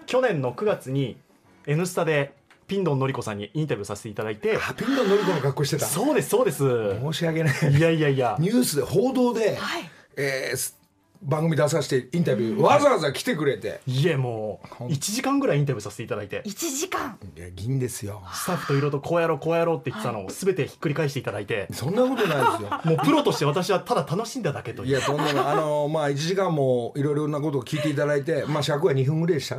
[0.06, 1.18] 去年の9月に
[1.66, 2.34] 「N スタ」で
[2.68, 5.86] ピンドンのりこさんにインタビューさせていただいてあピンドンのりこの格好してた？
[5.86, 7.00] そうですそうです。
[7.00, 7.54] 申し訳ない。
[7.72, 8.36] いやいやいや。
[8.40, 9.90] ニュースで報道で、はい。
[10.18, 10.77] えーす
[11.22, 13.82] 番組出させてインタビュー、わざわざ来てくれて。
[13.88, 16.44] いえもう1時間ぐらいインタビューさせていただいて。
[16.46, 18.22] 1時間いや銀ですよ。
[18.34, 21.68] スタッフといろいろとこうやろうこうやろうって言ってたのを全てひっくり返していただいて。
[21.72, 22.70] そんなことないですよ。
[22.86, 25.46] もうプロとして私はただ楽しんだだけといやとんでもない。
[25.54, 29.58] あのまあ1時間もいろいろなことを聞いていただいて まあ尺は2分ぐらいでした。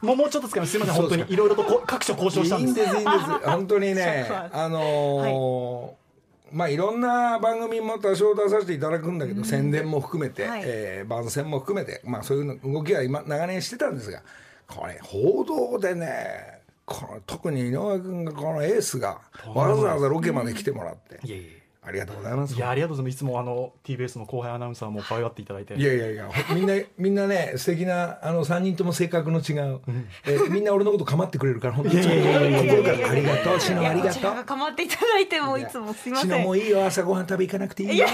[0.00, 0.94] もうもうちょっと使いますすいません。
[0.94, 2.80] 本当にいろいろとこ各所交渉したんです。
[2.80, 3.48] いいんですいいんです。
[3.50, 6.07] 本当にね あのー
[6.52, 10.62] まあいろんな番組も多少出させていただくんだけど、宣伝も含めて、はい。
[10.64, 14.22] えー番宣も含めてまあそういうの動きは今長年してたんですが
[14.66, 19.20] これ報道でねこの特に井上君がこのエースが
[19.54, 21.48] わざわざロケまで来てもらって、いやいや
[21.80, 22.54] ありがとうございます。
[22.54, 23.14] いやありがとうございます。
[23.14, 25.74] いつもあの TBS の後輩アナウンサーも可愛がっていただいて。
[25.74, 29.80] いやいやいやほみんなみんなね素敵なあの3人とも性格の違う、
[30.26, 32.02] えーみんな俺のこと構ってくれるから本当に。
[32.02, 38.06] いやいやいやありがとうしのありがとう構っていただいてもいつもすいませんしのもういいよ朝ごはん食べ行かなくていいよ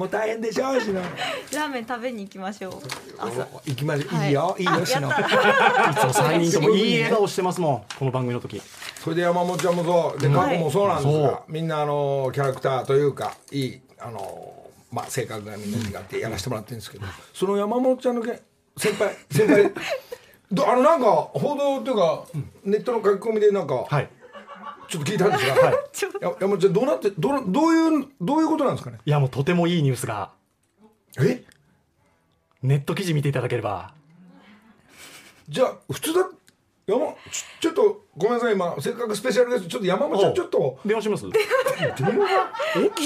[0.00, 1.02] もう大変でしょしの
[1.52, 2.72] ラーメン食べに行きましょう。
[3.18, 3.46] 朝。
[3.66, 4.28] 行きましょう、はい。
[4.28, 5.22] い、いよいいよしの いつも
[6.14, 6.70] 3人とも。
[6.70, 8.62] いい笑顔してますもんこの番組の時。
[9.04, 10.18] それで山本ちゃんもそう。
[10.18, 14.54] で過去もそうなんですが、みんなあのキャラクターというかいいあの
[14.90, 18.40] まあ性格がみんな違ってやらせてもらってるんですけど、その山本ちゃんのけ
[18.78, 19.70] 先輩先輩。
[20.50, 22.24] どあのなんか報道というか、
[22.64, 24.08] ネットの書き込みでなんか、はい
[24.90, 25.54] ちょっと聞いたんですが、
[26.28, 28.98] や山本ちゃんどうなってどうどういうどういうことなんですかね？
[29.06, 30.32] いやもうとてもいいニュースが。
[31.18, 31.44] え？
[32.62, 33.94] ネット記事見ていただければ。
[35.48, 36.28] じゃあ普通だ
[36.86, 38.54] 山ちちょっとごめんなさい。
[38.54, 40.78] 今せっかくスペシャルゲストちょっと山本ちゃんちょっと。
[40.84, 41.24] 電話します？
[41.26, 41.32] 起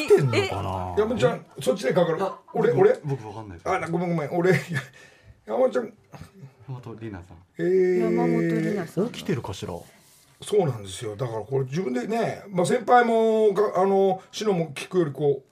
[0.07, 0.95] きてんのかな？
[0.97, 2.19] 山本ちゃんそっちでかかる。
[2.55, 2.99] 俺俺？
[3.05, 3.59] 僕わかんない。
[3.59, 4.31] ですあなごめんごめん。
[4.33, 4.53] 俺
[5.47, 5.93] 山本ちゃん。
[6.67, 7.37] 山本里奈さん。
[7.59, 9.11] えー、山本里奈さん。
[9.11, 9.75] 起きてるかしら？
[10.45, 11.17] そうなんですよ。
[11.17, 15.45] だからこれ自分でね、まあ、先輩もがあのシノも聞くよりこう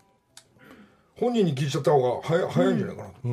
[1.19, 3.09] 本人に聞いちゃった方が早早いんじゃないかな。
[3.11, 3.29] と、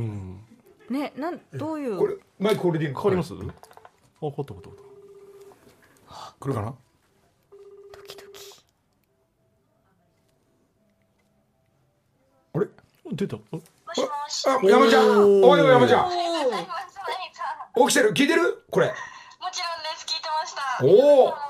[0.94, 1.98] ねなんどういう？
[1.98, 2.98] これマイクこれでいいの？
[2.98, 3.34] かかります？
[3.34, 6.74] あかったかったかっ来るかな？
[7.94, 8.64] ドキドキ。
[12.54, 12.68] あれ？
[12.68, 12.72] た
[13.12, 13.36] 出た。
[13.36, 13.40] あ
[14.64, 15.44] 山ちゃん。
[15.44, 16.04] おはよう山ちゃん。
[16.06, 16.14] もち
[17.88, 18.14] 起きてる？
[18.14, 18.64] 聞いてる？
[18.72, 18.88] これ。
[18.88, 20.06] ろんです。
[20.06, 20.62] 聞いてました。
[20.86, 21.49] おお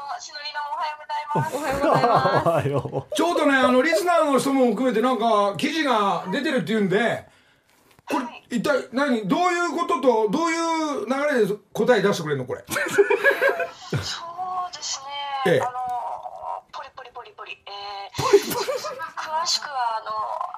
[1.35, 2.47] おはようございます。
[2.47, 7.25] おはようちょうどねあのリスナーの人も含めてなんか記事が出てるっていうんで
[8.05, 10.55] これ一体何どういうこととどうい
[11.03, 12.63] う流れで答え出してくれるのこれ？
[14.01, 15.01] そうです
[15.45, 15.59] ええ。
[15.59, 15.61] ね。
[15.61, 15.71] あの
[16.71, 17.51] ポリポリポリポリ。
[17.51, 20.11] えー、詳しくはあの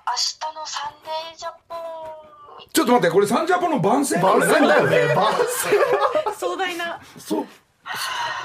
[0.07, 1.77] 明日のサンデージャポン。
[2.71, 4.21] ちょっと待ってこれサンジャポの番宣？
[4.21, 5.13] 番宣だよね。
[5.15, 5.33] 番
[6.37, 7.01] 壮大な。
[7.17, 7.47] そう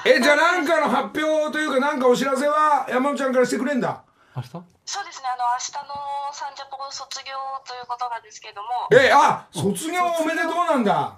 [0.04, 4.02] えじゃあなんかの発表というかなんかお知らせは山本ちゃんからしてくれんだ？
[4.34, 4.50] 明日？
[4.50, 5.28] そうですね。
[5.28, 5.94] あの明日の
[6.32, 7.32] サンジャポン卒業
[7.66, 11.16] ということなんですけれども、えあ卒業おめでとうなんだ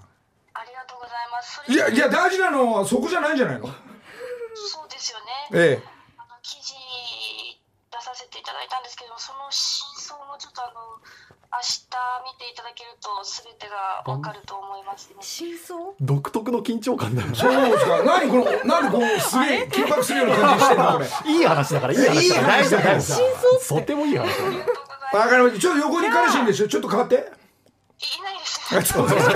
[0.55, 1.63] ありがとうございます。
[1.71, 3.69] いやいや大事なのはそこじゃないんじゃないの？
[3.69, 5.19] そうですよ
[5.53, 5.79] ね。
[5.79, 10.99] ええあの記事出させていただいたんですけどもその真相もちょっとあの
[11.51, 11.89] 明日
[12.25, 15.17] 見ていただけると全てがわかると思いますね。
[15.21, 15.95] 真相？
[16.01, 21.07] 独特の緊張感だよそうですか何このなんでこうすげえ緊迫するような感じしてんのこれ。
[21.33, 22.61] いい話だからいい話だから。
[22.61, 23.19] いい話だ
[23.69, 24.29] とてもいい話
[25.13, 25.61] わかりました。
[25.61, 27.33] ちょっと横に彼氏いるんでしょちょっと変わって。
[27.99, 28.19] す。
[28.19, 28.75] いないです。
[28.75, 28.83] ね。
[28.83, 29.31] そうです。
[29.31, 29.35] か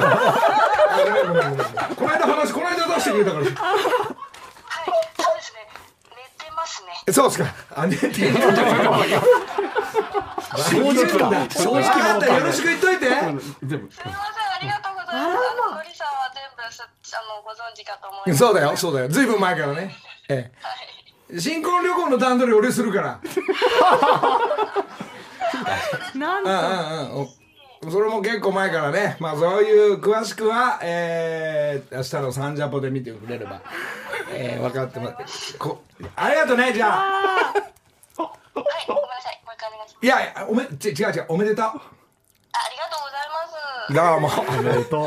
[1.97, 3.45] この間話この間出してくれたから。
[3.45, 5.67] はい、そうですね。
[6.11, 7.13] 寝てますね。
[7.13, 7.55] そうですか。
[7.75, 8.13] あ寝てる
[10.71, 13.07] 正直だ正直分かった者よろしく言っといて。
[13.07, 13.43] すみません、あ
[14.61, 15.15] りがとうございます。
[15.15, 15.19] あ
[15.71, 18.39] ののりさんは全部すあのご存知かと思います。
[18.39, 19.09] そうだよそうだよ。
[19.09, 19.95] ずいぶん前からね。
[20.29, 20.53] え
[21.31, 21.41] え。
[21.41, 23.21] 新婚旅行の段取り俺するから。
[26.15, 26.51] なんと。
[26.51, 27.29] うんうんうん。
[27.85, 29.17] おそれも結構前からね。
[29.19, 33.61] まあそういう詳しくはえー、明日のサンジャポで見てくれれば。
[34.35, 35.59] えー、分かってます。
[35.59, 35.83] こ
[36.17, 37.55] ありがとうねじゃあ
[38.61, 39.41] はい、ごめんなさい。
[39.45, 40.05] もう一回お願いします。
[40.05, 41.65] いやいやおめち違う違うおめでとう。
[41.65, 43.93] あありがとうございます。
[43.93, 44.29] どうも。
[44.49, 45.03] おめでとう。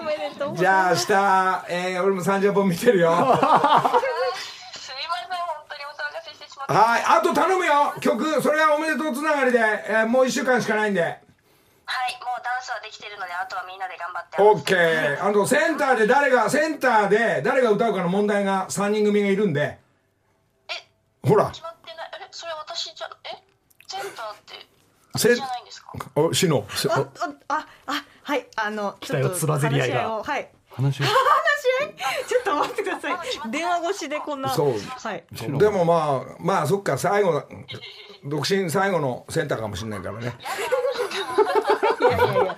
[0.00, 0.56] おめでとう。
[0.56, 3.10] じゃあ明日、えー、俺もサンジャポ見てるよ。
[3.10, 4.00] は
[4.72, 6.72] すみません、本当にお騒がせしてしまって。
[6.72, 7.94] いあと頼むよ。
[8.00, 11.02] 曲それはおめでとうつながりで、えー、もう1週間しかないんで。
[11.02, 11.18] はい、も
[12.38, 14.42] うダンスはできてるので、あとはみんなで頑張って。
[14.42, 19.78] オッケーあのセンターで誰がセンターで誰が歌うかの問題が3人組がいるんで。
[20.68, 21.50] え、ほら。
[21.50, 21.74] 決まっ
[22.32, 23.36] それ私じゃ、え、
[23.86, 24.54] センターって、
[25.18, 25.92] セン私じゃないんですか？
[26.16, 27.06] おしのしああ
[27.48, 30.00] ああはいあの期待をつばぜり合いが。
[30.00, 30.50] 話し合をはい。
[30.70, 31.08] 話し合い
[32.26, 33.16] ちょっと待ってください。
[33.50, 34.74] 電話越しでこんなそう。
[34.78, 35.24] はい。
[35.58, 37.44] でもまあまあそっか最後だ
[38.24, 40.34] 独身最後のセンターかもしれないからね。
[42.00, 42.56] いやいやいや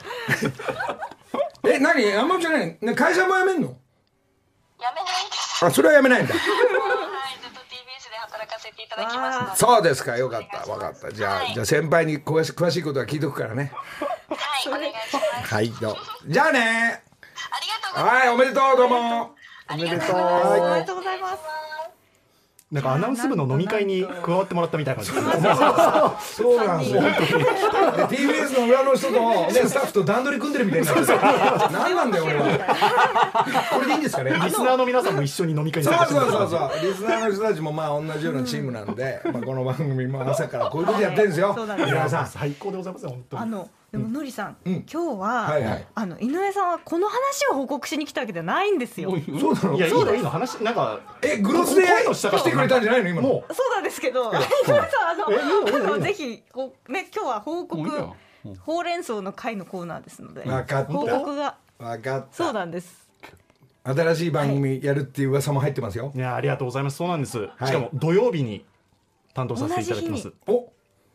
[1.66, 2.02] え何？
[2.04, 3.68] 山本ちゃんねね会社も辞めんの？
[4.78, 5.64] やめないです。
[5.64, 6.42] あそれは辞めないんだ はい、
[7.42, 9.56] ずっと TBS で働かせていただきますので。
[9.56, 11.12] そうですかよかった分かった。
[11.12, 13.72] じゃあじゃあ先輩に詳し詳しいことは聞いとくからね。
[14.28, 15.54] はい、お願いします。
[15.54, 17.02] はいじゃあね。
[17.50, 19.34] ありがとうはいおめでとうどうも。
[19.70, 20.20] おめでとう。
[20.68, 21.63] おめでとうございます
[22.72, 25.20] なんかアナウンス部の飲み会に加わってもらったみたいな感じ。
[26.20, 27.02] そうなんですよ。
[27.02, 27.08] で。
[28.16, 32.34] TBS の裏の人と、ね、スタッフと段取り組んでるみたいにな何なんだよ俺。
[32.36, 34.32] はこれでいいんですかね？
[34.32, 35.88] リスナーの皆さんも一緒に飲み会に。
[35.88, 36.70] そうそうそうそう。
[36.82, 41.54] リスナーの人たちもまあ同じようなチームなんで、まあ、この番組も朝からこういうことやってるんですよ。
[41.78, 43.42] 皆さん最高でございますよ本当に。
[43.42, 44.72] あのでものりさん、うん。
[44.92, 45.86] 今日は、はいはい。
[45.94, 49.10] あの井上さんはこの話を報告しに来たわけではないんですよ。
[49.10, 49.76] そうなの？
[49.76, 53.28] いやいいのいいの話なんかえグロスでこういうのしてくれたんじゃないの今の？
[53.28, 54.80] もそうなんですけど井上さん
[55.10, 55.94] あのえいいのいいのいいの。
[55.94, 58.16] あのぜひこうね今日は報告もういいよ。
[58.46, 58.54] うん。
[58.56, 60.92] ほうれん草の会のコーナーですのでわかった。
[60.92, 61.56] 報告が。
[61.78, 63.08] 分かっそうたなんです。
[63.84, 66.10] 新しい番組やるっていう噂も入ってますよ。
[66.12, 66.96] ういやありがとうございます。
[66.96, 67.66] そうなんです、い。
[67.66, 68.64] しかも土曜日に
[69.34, 70.32] 担当させていただきます。
[70.48, 70.72] お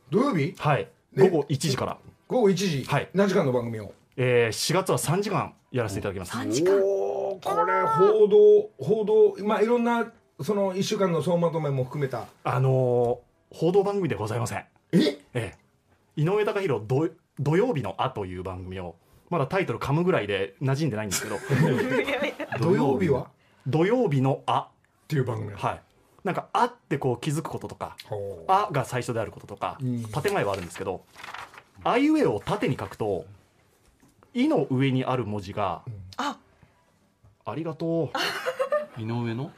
[0.10, 0.56] 土曜日？
[0.58, 0.88] はい。
[1.14, 1.30] で？
[1.30, 1.98] 午後1時から、
[2.30, 3.10] 午後1時、はい。
[3.16, 3.92] 何時間の番組を？
[4.16, 6.38] えー、4月は3時間やらせていただきます。
[6.38, 6.80] 3時間。
[6.80, 12.26] おおこれ報道報道まあいろんなその1週間の総まとめも含めた。
[12.44, 14.66] あのー報道番組ではございません。
[14.92, 14.98] え？
[15.34, 15.58] ええ、
[16.22, 18.94] 井上貴博土土曜日の「あ」という番組を
[19.32, 21.38] まだタイトル噛むぐらいで馴染んでないんですけど。
[22.62, 23.22] 土曜日は？
[23.22, 23.26] っ
[23.66, 24.70] 土曜日の「あ
[25.08, 25.82] ていう番組」はい。
[26.24, 30.04] なんか「あ」ってこう気づくこととか「ほうあ」が最初であることとかうん。
[30.04, 31.02] 建前はあるんですけど
[31.84, 33.26] 「あいうえお」を縦に書くと
[34.34, 35.82] 「い」の上にある文字が
[36.18, 36.38] あ
[37.46, 38.10] 「ありがとう」
[39.02, 39.52] 井上の？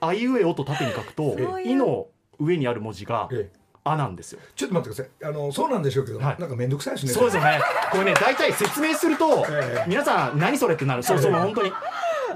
[0.00, 0.08] あ。
[0.08, 4.40] あいうえおと縦に書くとそういう「い」の上にある文字がええ「あ」なんですよ。
[4.56, 5.30] ちょっと待ってください。
[5.30, 6.36] あのそうなんでしょうけど、はい。
[6.38, 7.12] なんか面倒くさいですね。
[7.12, 7.60] そうですよね。
[7.90, 11.02] これね、大体説明するとええ、皆さん何それってなる。
[11.02, 11.38] そうそう、ええ。
[11.38, 11.72] 本当に。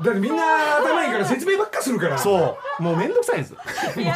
[0.02, 2.18] だってみんな頭いいから説明ばっかするから。
[2.18, 3.54] そう、もうめんどくさいんです。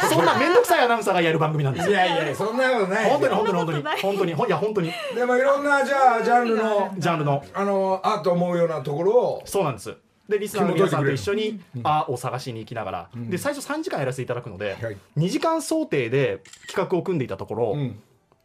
[0.09, 1.91] そんなめんどくさいアナウンサーがやる番組なんですよ。
[1.91, 3.83] いやいやそんなことない本当に本当に本当に。
[4.01, 4.91] 本当にほんいや本当に。
[5.15, 7.43] でもいろんなじゃあジャンルのジャンルの。
[7.53, 9.41] あのあと思うようなところを。
[9.45, 9.95] そうなんです。
[10.27, 14.97] でリスナーの皆さんと一緒に「あ」を探しに行きながら、で最初3時間やらせていただくので、はい。
[15.17, 17.99] 2時間想定で企画を組んでいたところ、うん。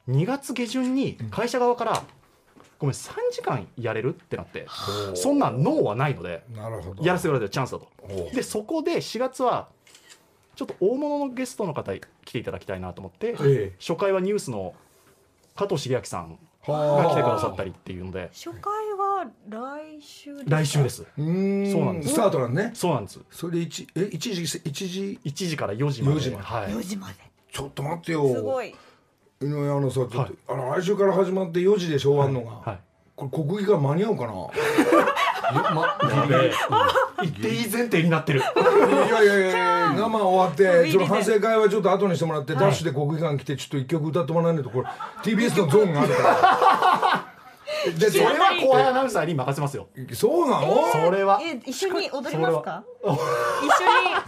[0.09, 2.03] 2月下旬に会社側から
[2.79, 4.67] 「ごめん3時間やれる?」ってなって
[5.15, 7.03] そんなんノーはないのでなるほど。
[7.03, 7.89] やらせてくれたチャンスだと。
[8.35, 9.69] でそこで4月は
[10.55, 13.77] ちょっと大物のゲストの方来ていただきたいなと思って、ええ。
[13.81, 14.75] 初回はニュースの
[15.55, 20.45] 加藤茂明さんはあが来てくださったりっていうので初回は来週です。
[20.45, 21.73] か来週ですうーん。
[21.73, 22.15] そうなんです。
[22.15, 22.73] スタートなんね。
[22.75, 23.21] そうなんです。
[23.31, 26.17] それで一え一時一時？1時から4時まで。
[26.19, 26.43] 4時まで。
[26.45, 26.73] はい。
[26.73, 27.15] 4時まで。
[27.53, 28.29] ちょっと待ってよ。
[28.29, 28.75] すごい
[29.41, 30.33] 井上アナさちょっと、はい。
[30.49, 32.81] あの来週から始まって4時でしょ終わんのが、はい。
[33.15, 34.33] これ国技館間に合うかな？
[36.29, 36.53] で
[37.23, 38.41] 言っていい前提になってる。
[38.41, 44.89] いやいやいや生終わってその反省会はちょっと後にしてもらって、ダッシュで国技館来てちょっと一曲歌ってもらわないとこれ
[45.23, 47.29] TBS のゾーンがあるから。
[47.99, 48.85] でそれは怖い。
[48.85, 49.87] アナウンサーに任せますよ。
[50.15, 50.91] そうなの？
[50.93, 51.41] それは。
[51.41, 52.83] え一緒に踊りますか？
[53.05, 53.19] 一緒に。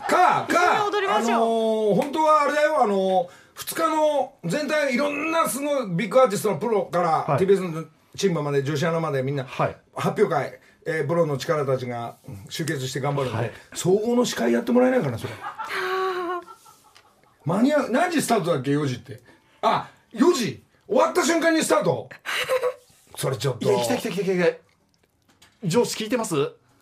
[0.09, 1.37] か一緒かに踊りましょう。
[1.37, 3.29] あのー本当はあれだよあのー、
[3.61, 7.45] 2日の全体いろんなすごいビッグアーティストのプロから、はい。
[7.45, 7.85] TBS の
[8.17, 9.77] チームまで女子アナまでみんな、はい。
[9.95, 13.53] 発表会、えー、プロの力たちがうん集結して頑張るんで、はい。
[13.75, 15.33] 総合の司会やってもらえないかなそれ。
[17.45, 19.21] 間に合う何時スタートだっけ4時って。
[19.63, 20.63] あ4時。
[20.89, 22.09] 終わった瞬間にスタート。
[23.17, 23.71] それちょっと。
[23.71, 24.59] いや来た来た来た来た来た。
[25.69, 26.35] 上司聞いてます？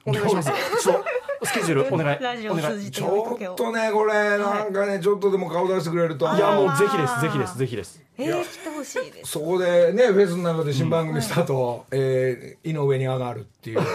[0.07, 0.51] お願いします。
[0.81, 1.05] ちょっと
[1.43, 2.75] スケジュールお願いラジオをお願い。
[2.75, 8.03] 通じてちょっとねこれなんかねちょっとでも顔出してくれるといやもうぜひですぜひですぜひです。
[8.21, 9.31] えー、来てほしいです。
[9.31, 13.79] そこでねフェスの中で新番組スタート、えー井上に上がるっていう。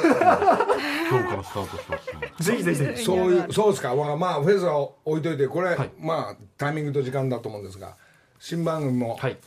[1.12, 2.14] 今日からスタートします。
[2.14, 3.04] ねぜひぜひぜひ。
[3.04, 3.94] そういうそうですか。
[3.96, 5.92] まあまあフェスは置いといてこれ、はい。
[6.00, 7.96] まあタイミングと時間だと思うんですが
[8.40, 9.18] 新番組も。
[9.18, 9.38] はい。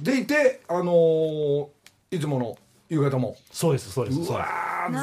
[0.00, 1.66] でいてあのー
[2.10, 2.56] いつもの
[2.88, 3.36] 夕方も。
[3.50, 4.46] そうですそうですそうわ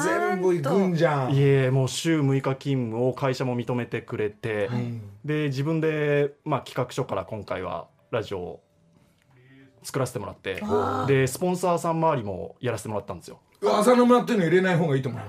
[0.04, 1.32] 全部行くんじゃん。
[1.32, 4.70] すいえもう週6日勤務を会社も認めてくれて、
[5.24, 8.62] で自分で、まあ、企画書から今回はラジオを
[9.82, 10.62] 作らせてもらって
[11.06, 15.22] でスポンサーさん周りもやらせてもらったんですよ浅沼っていうの入れない方がいいと思う。
[15.22, 15.26] う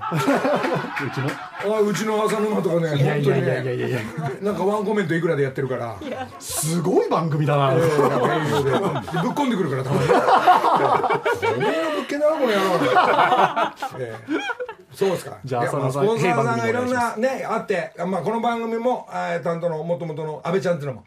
[1.10, 1.30] ちの？
[1.76, 3.24] あうちの浅沼とかね本当にやい
[3.66, 4.04] やいやいね
[4.42, 5.96] なんかワンコメントいくらでやってるから。
[6.40, 10.08] すごい番組だな、えーなででぶっ込んでくるからたまに。
[11.56, 12.60] おめえの物件だなこの野郎。
[14.00, 14.40] えー
[14.92, 15.38] そうですか。
[15.44, 21.04] じゃあ浅野さんスポンサーさんがいろんなねあって、まあ、この番組も、えー担当のもともとの安倍ちゃんっていうのも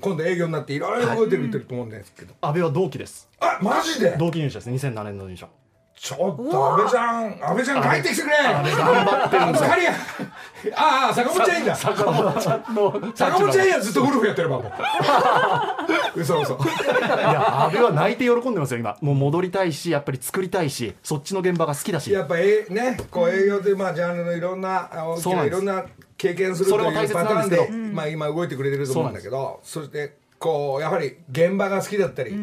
[0.00, 3.28] 今度営業になっていろいろ動いてると思うんですけど、安倍は同期です。
[3.40, 4.16] あマジで？
[4.18, 5.46] 同期入社です2007年の入社
[6.02, 8.36] ちょっと安倍ちゃん安倍ちゃん帰ってきてくれ。
[8.42, 8.64] 頑
[9.04, 9.92] 張ってるんですよあや。
[10.74, 11.76] ああ坂本ちゃんいいんだ。
[11.76, 14.72] 坂本ちゃんの坂本ちゃんいいやずっとゴルフやってればもう。
[16.20, 16.54] 嘘嘘。
[16.54, 16.56] い
[17.08, 18.96] や安倍は泣いて喜んでますよ今。
[19.00, 22.10] もう戻りたいしやっぱり作りたいしそっちの現場が好きだし。
[22.10, 25.84] やっぱえねこう営業でまあジャンルのいろんなあ大きないろんな
[26.18, 32.34] 経験するというパターンでまあ今動いてくれてると思うんだけどそしてこうやはり現場が好きだったり、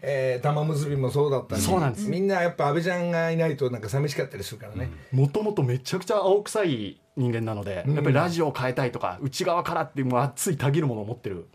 [0.00, 2.08] えー玉結びもそうだったりそうなんです。
[2.08, 11.46] みんなやっぱ安倍ちゃんがいないとなんか寂しかったりするからね、もともとめちゃくちゃ青臭い人間なので、やっぱりラジオを変えたいとか内側からっていうもう熱いたぎるものを持ってる。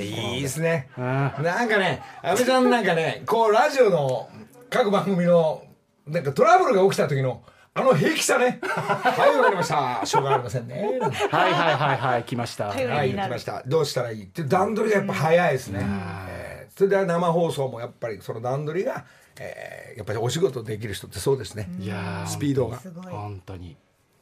[0.00, 0.88] いいですね。
[0.96, 1.04] うん。
[1.04, 4.28] なんかね安倍ちゃんなんかねこうラジオの
[4.70, 5.62] 各番組の
[6.06, 7.42] なんかトラブルが起きた時の
[7.72, 8.58] あの平気さね。
[8.62, 10.04] はいわかりました。
[10.04, 10.98] しょうがありませんね。
[11.30, 12.68] はいはいはいはい来ました。
[12.68, 13.62] はい、来ました。
[13.64, 14.42] どうしたらいいって。
[14.42, 15.80] 段取りがやっぱ早いですね。
[15.82, 19.04] えーそれで生放送もやっぱりその段取りが、
[19.38, 21.68] えーやっぱりお仕事できる人ってそうですね。
[21.78, 22.80] いやースピードが。
[22.80, 23.76] すごい本当に。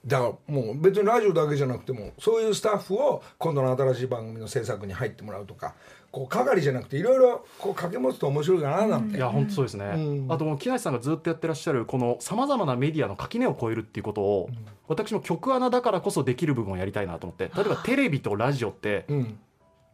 [0.04, 5.74] だからもう別にラジオだけじゃなくてもそういうスタッフを今度の新しい番組の制作に入ってもらうとか
[6.10, 14.48] こう係じゃなくていろいろこう掛け持つと面白いかななんて、いや本当そうですね、あともう木梨さんがずっとやってらっしゃるこのさまざまなメディアの垣根を越えるっていうことを、
[14.86, 19.38] 私も曲穴だからこそできる部分をやりたいなと思って例えばテレビとラジオってうん。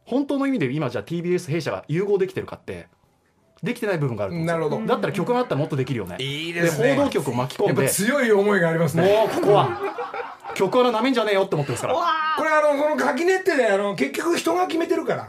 [0.07, 2.89] 本当の意味で今じゃあ TBS 弊社が融合できてるかって
[3.63, 4.87] できてない部分があるなるほど。
[4.87, 6.17] だったら曲があったらもっとできるよね。
[6.21, 6.95] いいですね。
[6.95, 9.03] 報道局を巻き込んで強い思いがありますね。
[9.03, 9.81] もうここは
[10.55, 11.95] 曲穴なめんじゃねえよって思ってますから。
[11.95, 15.29] これあのこの垣根ってねあの結局人が決めてるから、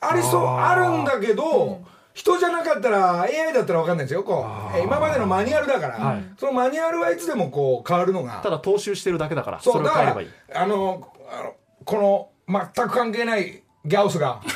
[0.00, 1.80] ありそうあるんだけど、
[2.14, 4.76] 人じゃなかったら AI だったら分かんないですよこう。
[4.76, 6.24] え今までのマニュアルだから、はい。
[6.38, 8.40] そのマニュアルはいつでもこう変わるのが。
[8.42, 10.28] ただ踏襲してるだけだからそそうだから変えればいい。
[10.54, 11.08] あの
[11.84, 14.40] この全く関係ないギャオスが。
[14.44, 14.50] ギ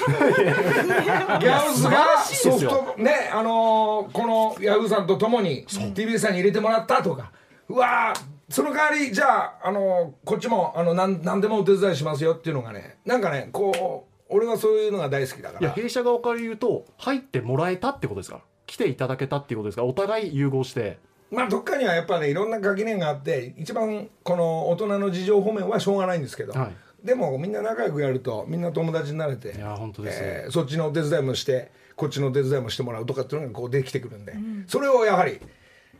[1.46, 7.30] ャオスがソフトねあのーこのヤフーさんと共に TBS さんに入れてもらったとか。
[7.68, 8.20] うわー
[8.52, 15.60] その代わりじゃあ、あのーこっちもあのなん何でもお手伝いしますよっていうのがねなんかねこう俺はそういうのが大好きだから。
[15.60, 18.42] いや弊社側から言うと入ってもらえたってことですから。
[18.66, 19.88] 来ていただけたっていうことですから。
[19.88, 20.98] お互い融合して。
[21.30, 27.06] まあどっかにはやっぱねいろんな垣根があって一番この大人の事情方面はしょうがないんですけど、はい。
[27.06, 30.18] でもみんな仲良くやるとみんな友達になれていや本当です。
[30.22, 34.34] えーそっちのお手伝いもしてこっちのお手伝いもしてもらうとかっていうのがこうできてくるんで、
[34.66, 35.40] それをやはり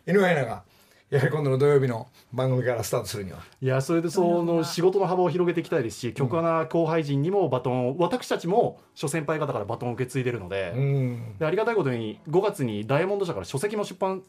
[0.06, 0.62] 井上アナが
[1.10, 3.40] やはり今度の土曜日の番組からスタートするには。
[3.60, 11.36] いやそれでその仕事の幅を広げていきたいですし曲穴後輩陣にもバトンを私たちも諸先輩方からバトンを受け継いでるので,、うん。
[11.38, 14.22] でありがたいことに5月にダイヤモンド社から書籍も出版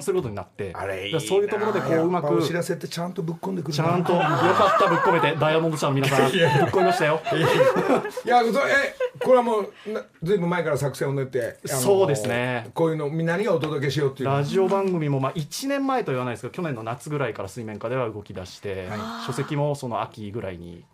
[0.00, 0.72] することになって
[1.26, 7.20] そういうところでこううまくお知らせってちゃんとぶっ込んでくるちゃんとよかったぶっ込めてダイヤモンド社の皆さん ぶっ込みましたよ。
[8.24, 12.70] いやそえこれはもうなずいぶん前から作戦を練ってそうですね。
[12.74, 14.28] こういうのみんなにお届けしようっていう。
[14.28, 18.88] ラジオ番組もまあ1年前とは言わないですけど去年の夏ぐらいから水面下では動き出して、
[19.26, 20.84] 書籍もその秋ぐらいに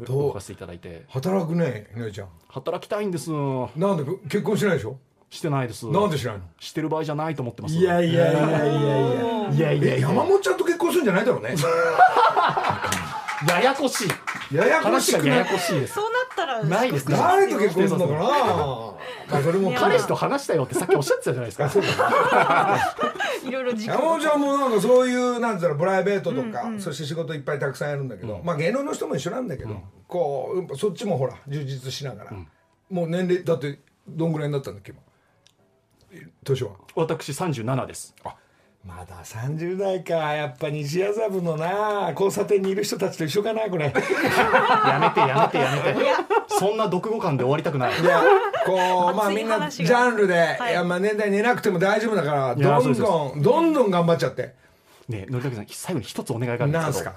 [0.00, 1.04] 動かせていただいて。
[1.08, 2.28] 働くね井上ちゃん。
[2.48, 3.30] 働きたいんです。
[3.30, 4.96] なんで結婚しないでしょ？
[5.32, 5.88] してないです。
[5.88, 6.42] なんでしないの？
[6.60, 7.74] してる場合じゃないと思ってます。
[7.74, 9.94] いやいやいやいやいやいや。
[9.94, 11.54] いえ山本ちゃんと結婚するんじゃないだろうね。
[13.48, 14.54] ややこしい。
[14.54, 15.12] ややこしい？
[15.14, 15.94] 話がややこしいです。
[15.94, 17.10] そうなったらないです。
[17.10, 18.20] ね誰と結婚するのかな？
[18.20, 21.72] まあそれも彼氏と話したよってさっきおっしゃってたじゃないですか。
[23.42, 32.32] いろいろ山本ちゃんもなんかそういうなんていうのプライベートとか、そして仕事いっぱいたくさんやるんだけど、まあ芸能の人も一緒なんだけど、こうそっちもほら充実しながら、
[32.90, 34.92] もう年齢だってどんぐらいになったんだっけ？
[34.92, 35.00] 今
[36.44, 36.70] 年は？
[36.94, 38.14] 私37です。
[38.84, 40.14] まだ30代か。
[40.34, 42.10] やっぱ西麻布のな。
[42.10, 43.84] 交差点にいる人たちと一緒かなこれ。
[43.92, 44.02] やめ
[45.10, 46.00] てやめてやめて。
[46.48, 48.00] そんな読語感で終わりたくない。
[48.00, 48.22] いや
[48.66, 50.72] こうまあみんなジャンルで、はい。
[50.72, 54.54] い、やまあ年代寝なくても大丈夫だからどんどんどんどん頑張っちゃって。
[55.08, 57.14] ねのりたけさん最後に一つお願いがあるんですけどなんすか？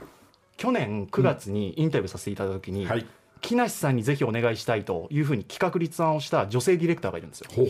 [0.58, 3.06] 去年9月にインタビューさせていただいた時に、はい。
[3.42, 7.50] 木梨さんにぜひお願いしたいというふうに企画立案をした女性ディレクターがいるんですよ。
[7.56, 7.68] ほう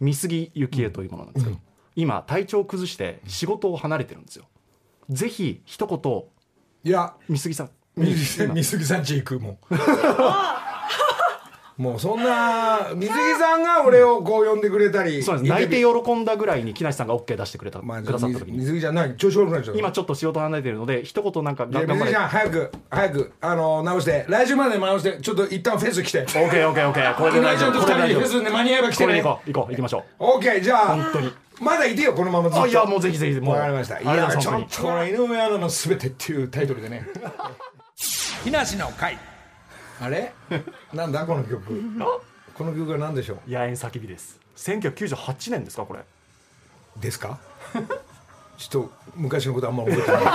[0.00, 1.58] 美杉幸恵というものなんですけど、
[1.94, 4.46] 今体調を崩して仕事を離れてるんですよ。
[5.08, 6.90] ぜひ一言。
[6.90, 7.14] いや。
[7.28, 9.58] 美杉さん水木さん水木さんち行くもん
[11.80, 15.48] もうそんな水木さんが俺をこう呼んでくれたりそうです。
[15.48, 18.58] 泣いて喜んだぐらいに木梨さんが OK 出してくれた、まあ、くださった時に。
[18.58, 26.20] 水木ちゃん何調子悪くなっちゃう今ちょっと仕事離れてるので一言なんか頑張れ水木ちゃん早く早くあの直して来週まで直してちょっと一旦フェス来て。
[26.20, 27.16] オッケーオッケーオッケー。
[27.16, 29.06] これで大今井ちゃんと丈夫これで大丈二人でフェス夫で間に合えば来てね。
[29.06, 31.32] これで行こう行こう行きましょうオッケーじゃあ本当に。
[31.62, 33.54] まだいてよこのままずっとあいやもうぜひぜひもう。
[33.54, 33.94] わかりました。
[33.94, 37.06] いありがやとうございますちょっとこの井上アナのすべてっていうタイトルでね。
[38.44, 39.18] 木梨の会
[40.00, 40.32] あれ？
[40.92, 41.24] なんだ？
[41.26, 41.62] この曲。
[42.54, 43.50] この曲は何でしょう？
[43.50, 44.38] 野猿叫びです。
[44.56, 45.84] 1998年ですか？
[45.84, 46.00] これ。
[47.00, 47.38] ですか？
[48.58, 50.20] ちょっと昔のことあんま覚えてない。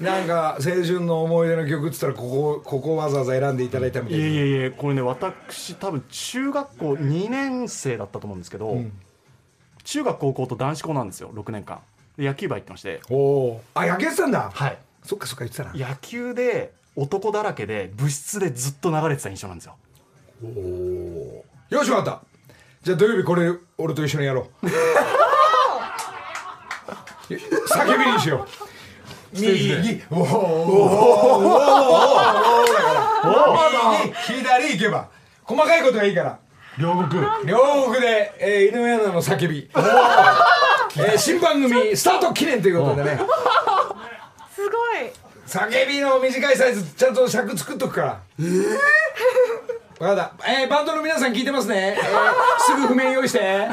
[0.00, 4.24] なんか青春の思い出の曲っつったらここここわざわざ選んでいただいたみたいな。
[4.26, 8.76] いやいやいやこれね私多分中学校2年生だったと思うんですけど、
[9.84, 11.80] 中学高校と男子校なんですよ6年間。
[12.16, 13.00] で野球部入ってまして。
[13.10, 14.50] おおあ野球やってたんだ。
[14.52, 14.78] はい。
[15.04, 15.72] そっかそっか言ってたな。
[15.74, 19.76] 野球で男だらけで部室でずっと流れてた印象なんですよ。
[21.70, 22.22] よしわかった。
[22.82, 24.66] じゃあ土曜日これ俺と一緒にやろう。
[27.26, 28.48] 叫びにしよう。
[29.32, 30.32] 右おおおおお
[31.24, 32.38] おおおだか
[33.72, 34.14] ら右。
[34.38, 35.08] 左行けば。
[35.42, 36.38] 細かいことがいいから。
[36.78, 37.22] 両国。
[37.44, 43.18] 両国で、えー、井上アナの叫び、えー、新番組スタート記念ということでね。
[44.54, 45.10] すごい
[45.46, 48.20] 叫びの短いサイズちゃんと尺作っとくから。
[48.40, 48.46] ええ
[49.98, 52.04] 分かった、えー、バンドの皆さん聞いてますね、えー、
[52.60, 53.68] すぐ譜面用意して。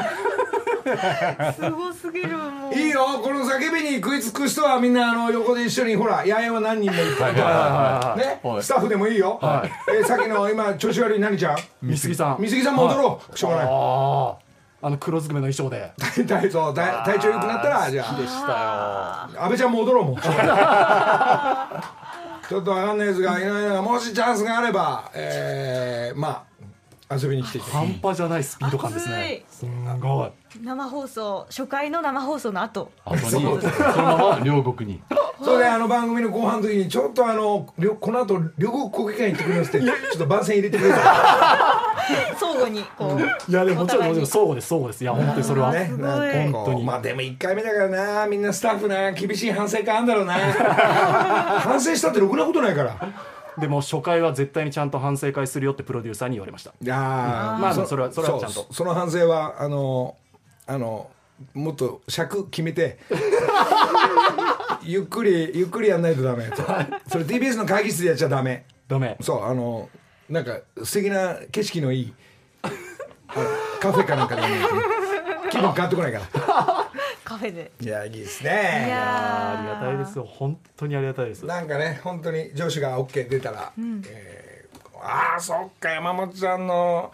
[1.56, 2.74] すごすぎるもう。
[2.74, 3.20] いいよ。
[3.22, 7.40] この叫びに食いつく人はみんなあの横で一緒にほら八重は何人もいっぱいか。
[7.40, 8.40] らね？
[8.42, 8.62] はい。
[8.62, 11.56] スタッフでもいいよ、えーさっきの今調子悪い何ちゃん？
[11.82, 12.36] 美杉さん。
[12.40, 13.66] 美杉さん戻ろう、しょうがない。
[13.66, 14.41] ああ
[14.84, 15.92] あの黒ずくめの衣装で。
[16.26, 18.14] 体そう体体調良くなったらじゃあ。
[18.20, 18.48] でした
[19.38, 19.42] よ。
[19.44, 20.16] 安倍ちゃん戻ろうもう。
[22.48, 26.44] ちょっとわかんないですが井上がもしチャンスがあればえー、ま
[27.08, 29.44] あ遊びに来ていただ半端じゃないスピード感ですね。
[29.48, 29.64] す
[30.00, 32.90] ごい生放送初回の生放送の後。
[33.04, 33.56] 後にその
[33.96, 35.00] まま両国に。
[35.42, 37.66] それであの番組の後半の時にちょっとあの
[38.00, 40.94] この後両国国技館行ってくれますってちょっと番宣入れてくれる
[42.38, 45.02] 相互にこういやでももちろんもちろん相互です相互です。
[45.02, 45.90] いや本当にそれは、ね。
[46.52, 46.84] 本当に。
[46.84, 50.34] まあでも1回目だからなみんなスタッフな厳しい反省会あんだろうな。
[51.64, 52.94] 反省したってろくなことないから。
[53.58, 56.70] でも初回は絶対にちゃんと反省会するよってプロデューサーに言われました。
[56.70, 56.98] いやー
[57.58, 58.66] まあそれはそれはちゃんと。
[58.70, 60.14] うその反省はあの
[60.72, 61.10] あの
[61.54, 62.98] もっと尺決めて
[64.82, 66.50] ゆっくりゆっくりやんないとダメ。
[67.08, 68.64] それ TBS の会議室でやっちゃダメ。
[68.88, 69.16] ダメ。
[69.20, 69.88] そうあの
[70.28, 72.14] なんか素敵な景色のいい
[73.80, 74.82] カフェかなんかでやんないとね
[75.50, 76.90] 気分変わってこないから。
[77.24, 77.70] カフェで。
[77.80, 80.24] いやいいですいねやありがたいですよ。
[80.24, 81.44] 本当にありがたいです。
[81.46, 84.41] なんかね本当に上司が OK 出たら、えー
[85.04, 87.12] ああそっか山本ちゃんの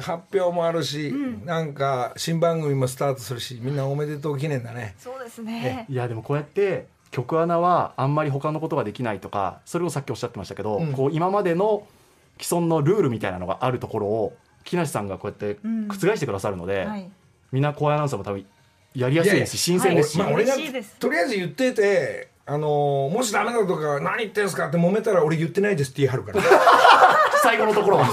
[0.00, 1.12] 発表もあるし、
[1.44, 4.94] なんか新番組もスタートするしみんなおめでとう記念だね。
[4.98, 5.84] そうですね。
[5.88, 10.92] いやでもこうやって曲穴はあんまり他のことができないとかそれをさっきおっしゃってましたけど、うん。
[10.92, 11.86] こう今までの
[12.40, 15.88] 既存のルールみたいなのがあるところを木梨さんがこうやってうん。
[15.88, 17.10] 覆してくださるので、はい。
[17.52, 18.46] みんな声アナウンサーも多分
[18.94, 20.96] やりやすいですし新鮮ですし、はいまあ、俺が嬉しいです。
[20.98, 26.40] とりあえず言っててあのーもしダメだとか何言ってんすかって揉めたら俺言ってないですって言い張るから
[27.48, 28.04] 最後のところは。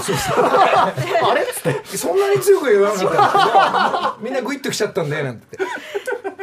[1.30, 5.58] あれっつってそんなに強く言わなかった みんなグイッときちゃったんでなんて。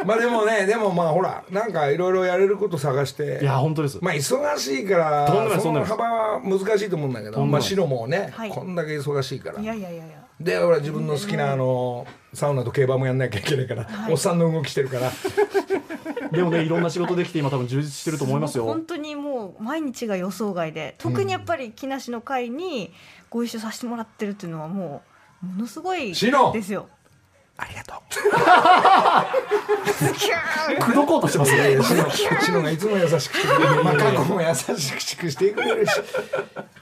[0.04, 3.40] まあでもねでもまあほらなんかいろいろやれること探して。
[3.42, 3.98] いや本当です。
[4.00, 8.50] まあ忙しいからその幅は難しいと思うんだけどまあ白もね、はい。
[8.50, 9.60] こんだけ忙しいから。
[9.60, 10.24] いやいやいやいや。
[10.40, 15.12] で自分の好きなあのサウナと競馬もやんなきゃいけないから、おっさんの動きしてるから
[16.34, 18.64] でもねいろんな仕事できて今多分充実してると思いますよ。
[18.64, 22.92] 本当にもう毎日が予想外で特にやっぱり木梨の会に
[23.30, 25.02] ご一緒させてもらってるっていうのはも
[25.42, 26.88] うものすごいですよ。
[27.56, 28.16] ありがと口
[30.86, 31.58] 説こうとしてますね。
[31.58, 32.10] ういやいやシノ
[32.40, 33.84] シノがいつも優しくしてくれる。
[33.84, 35.92] まあ過去も優しくしてくれるし。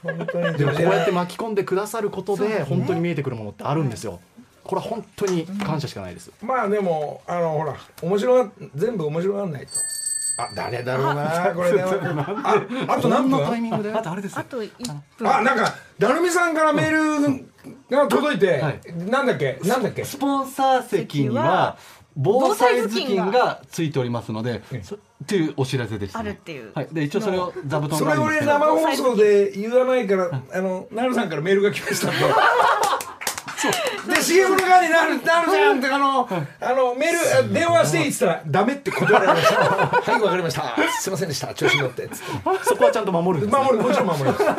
[0.01, 0.57] 本当に。
[0.57, 4.19] でもこうやって巻き込んでくださることで本当に見えてくるものってあるんですよ
[4.63, 6.31] これは本当に感謝しかないです。
[6.41, 9.71] まあでもあのほら面白が全部面白がんないと。
[10.35, 11.53] あ誰だろうな。
[11.55, 11.91] これでも。
[12.43, 13.93] ああと何こんなタイ分ミングで？
[13.93, 14.71] あとあれですあと1
[15.17, 15.29] 分。
[15.29, 17.45] あなんかだるみさんからメール
[17.95, 18.81] が届いて、はい。
[19.09, 19.59] なんだっけ？
[19.63, 20.03] なんだっけ？
[20.03, 21.77] スポンサー席には
[22.15, 26.71] 防災頭巾がついておりますのでそっていうお知らせでした、あるっていう。
[26.73, 32.17] はい、で一応それを座布団それ俺生放送で言わないからあのなるさんからメールが来ましたんで。
[34.07, 40.75] で CM の側になるなるじゃんってあのあのメールあ電話していいっつったらダメって断られましたはいわかりました。
[40.99, 41.53] すいませんでした。
[41.53, 42.05] 調子に乗って。
[42.05, 42.25] っつって。
[42.63, 43.45] そこはちゃんと守る。
[43.45, 43.83] んですね守る。
[43.83, 44.43] もちろん守ります。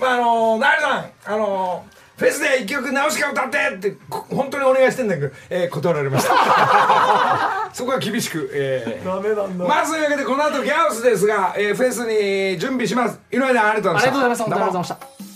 [0.00, 1.84] まああのなるさんあの
[2.16, 7.70] フェスで一曲直しか歌ってってこ本当にお願いしてんだけど、えー断られました。
[7.74, 9.08] そこは厳しく、えー。
[9.08, 9.64] ダメなんだ。
[9.64, 13.18] まあそういうわけでこの後ギャオスですが、えーフェスに準備します。
[13.32, 14.08] 井上さんありがとうございました。
[14.08, 14.44] ありがとうございました。
[14.44, 15.33] 本当にありがとうございました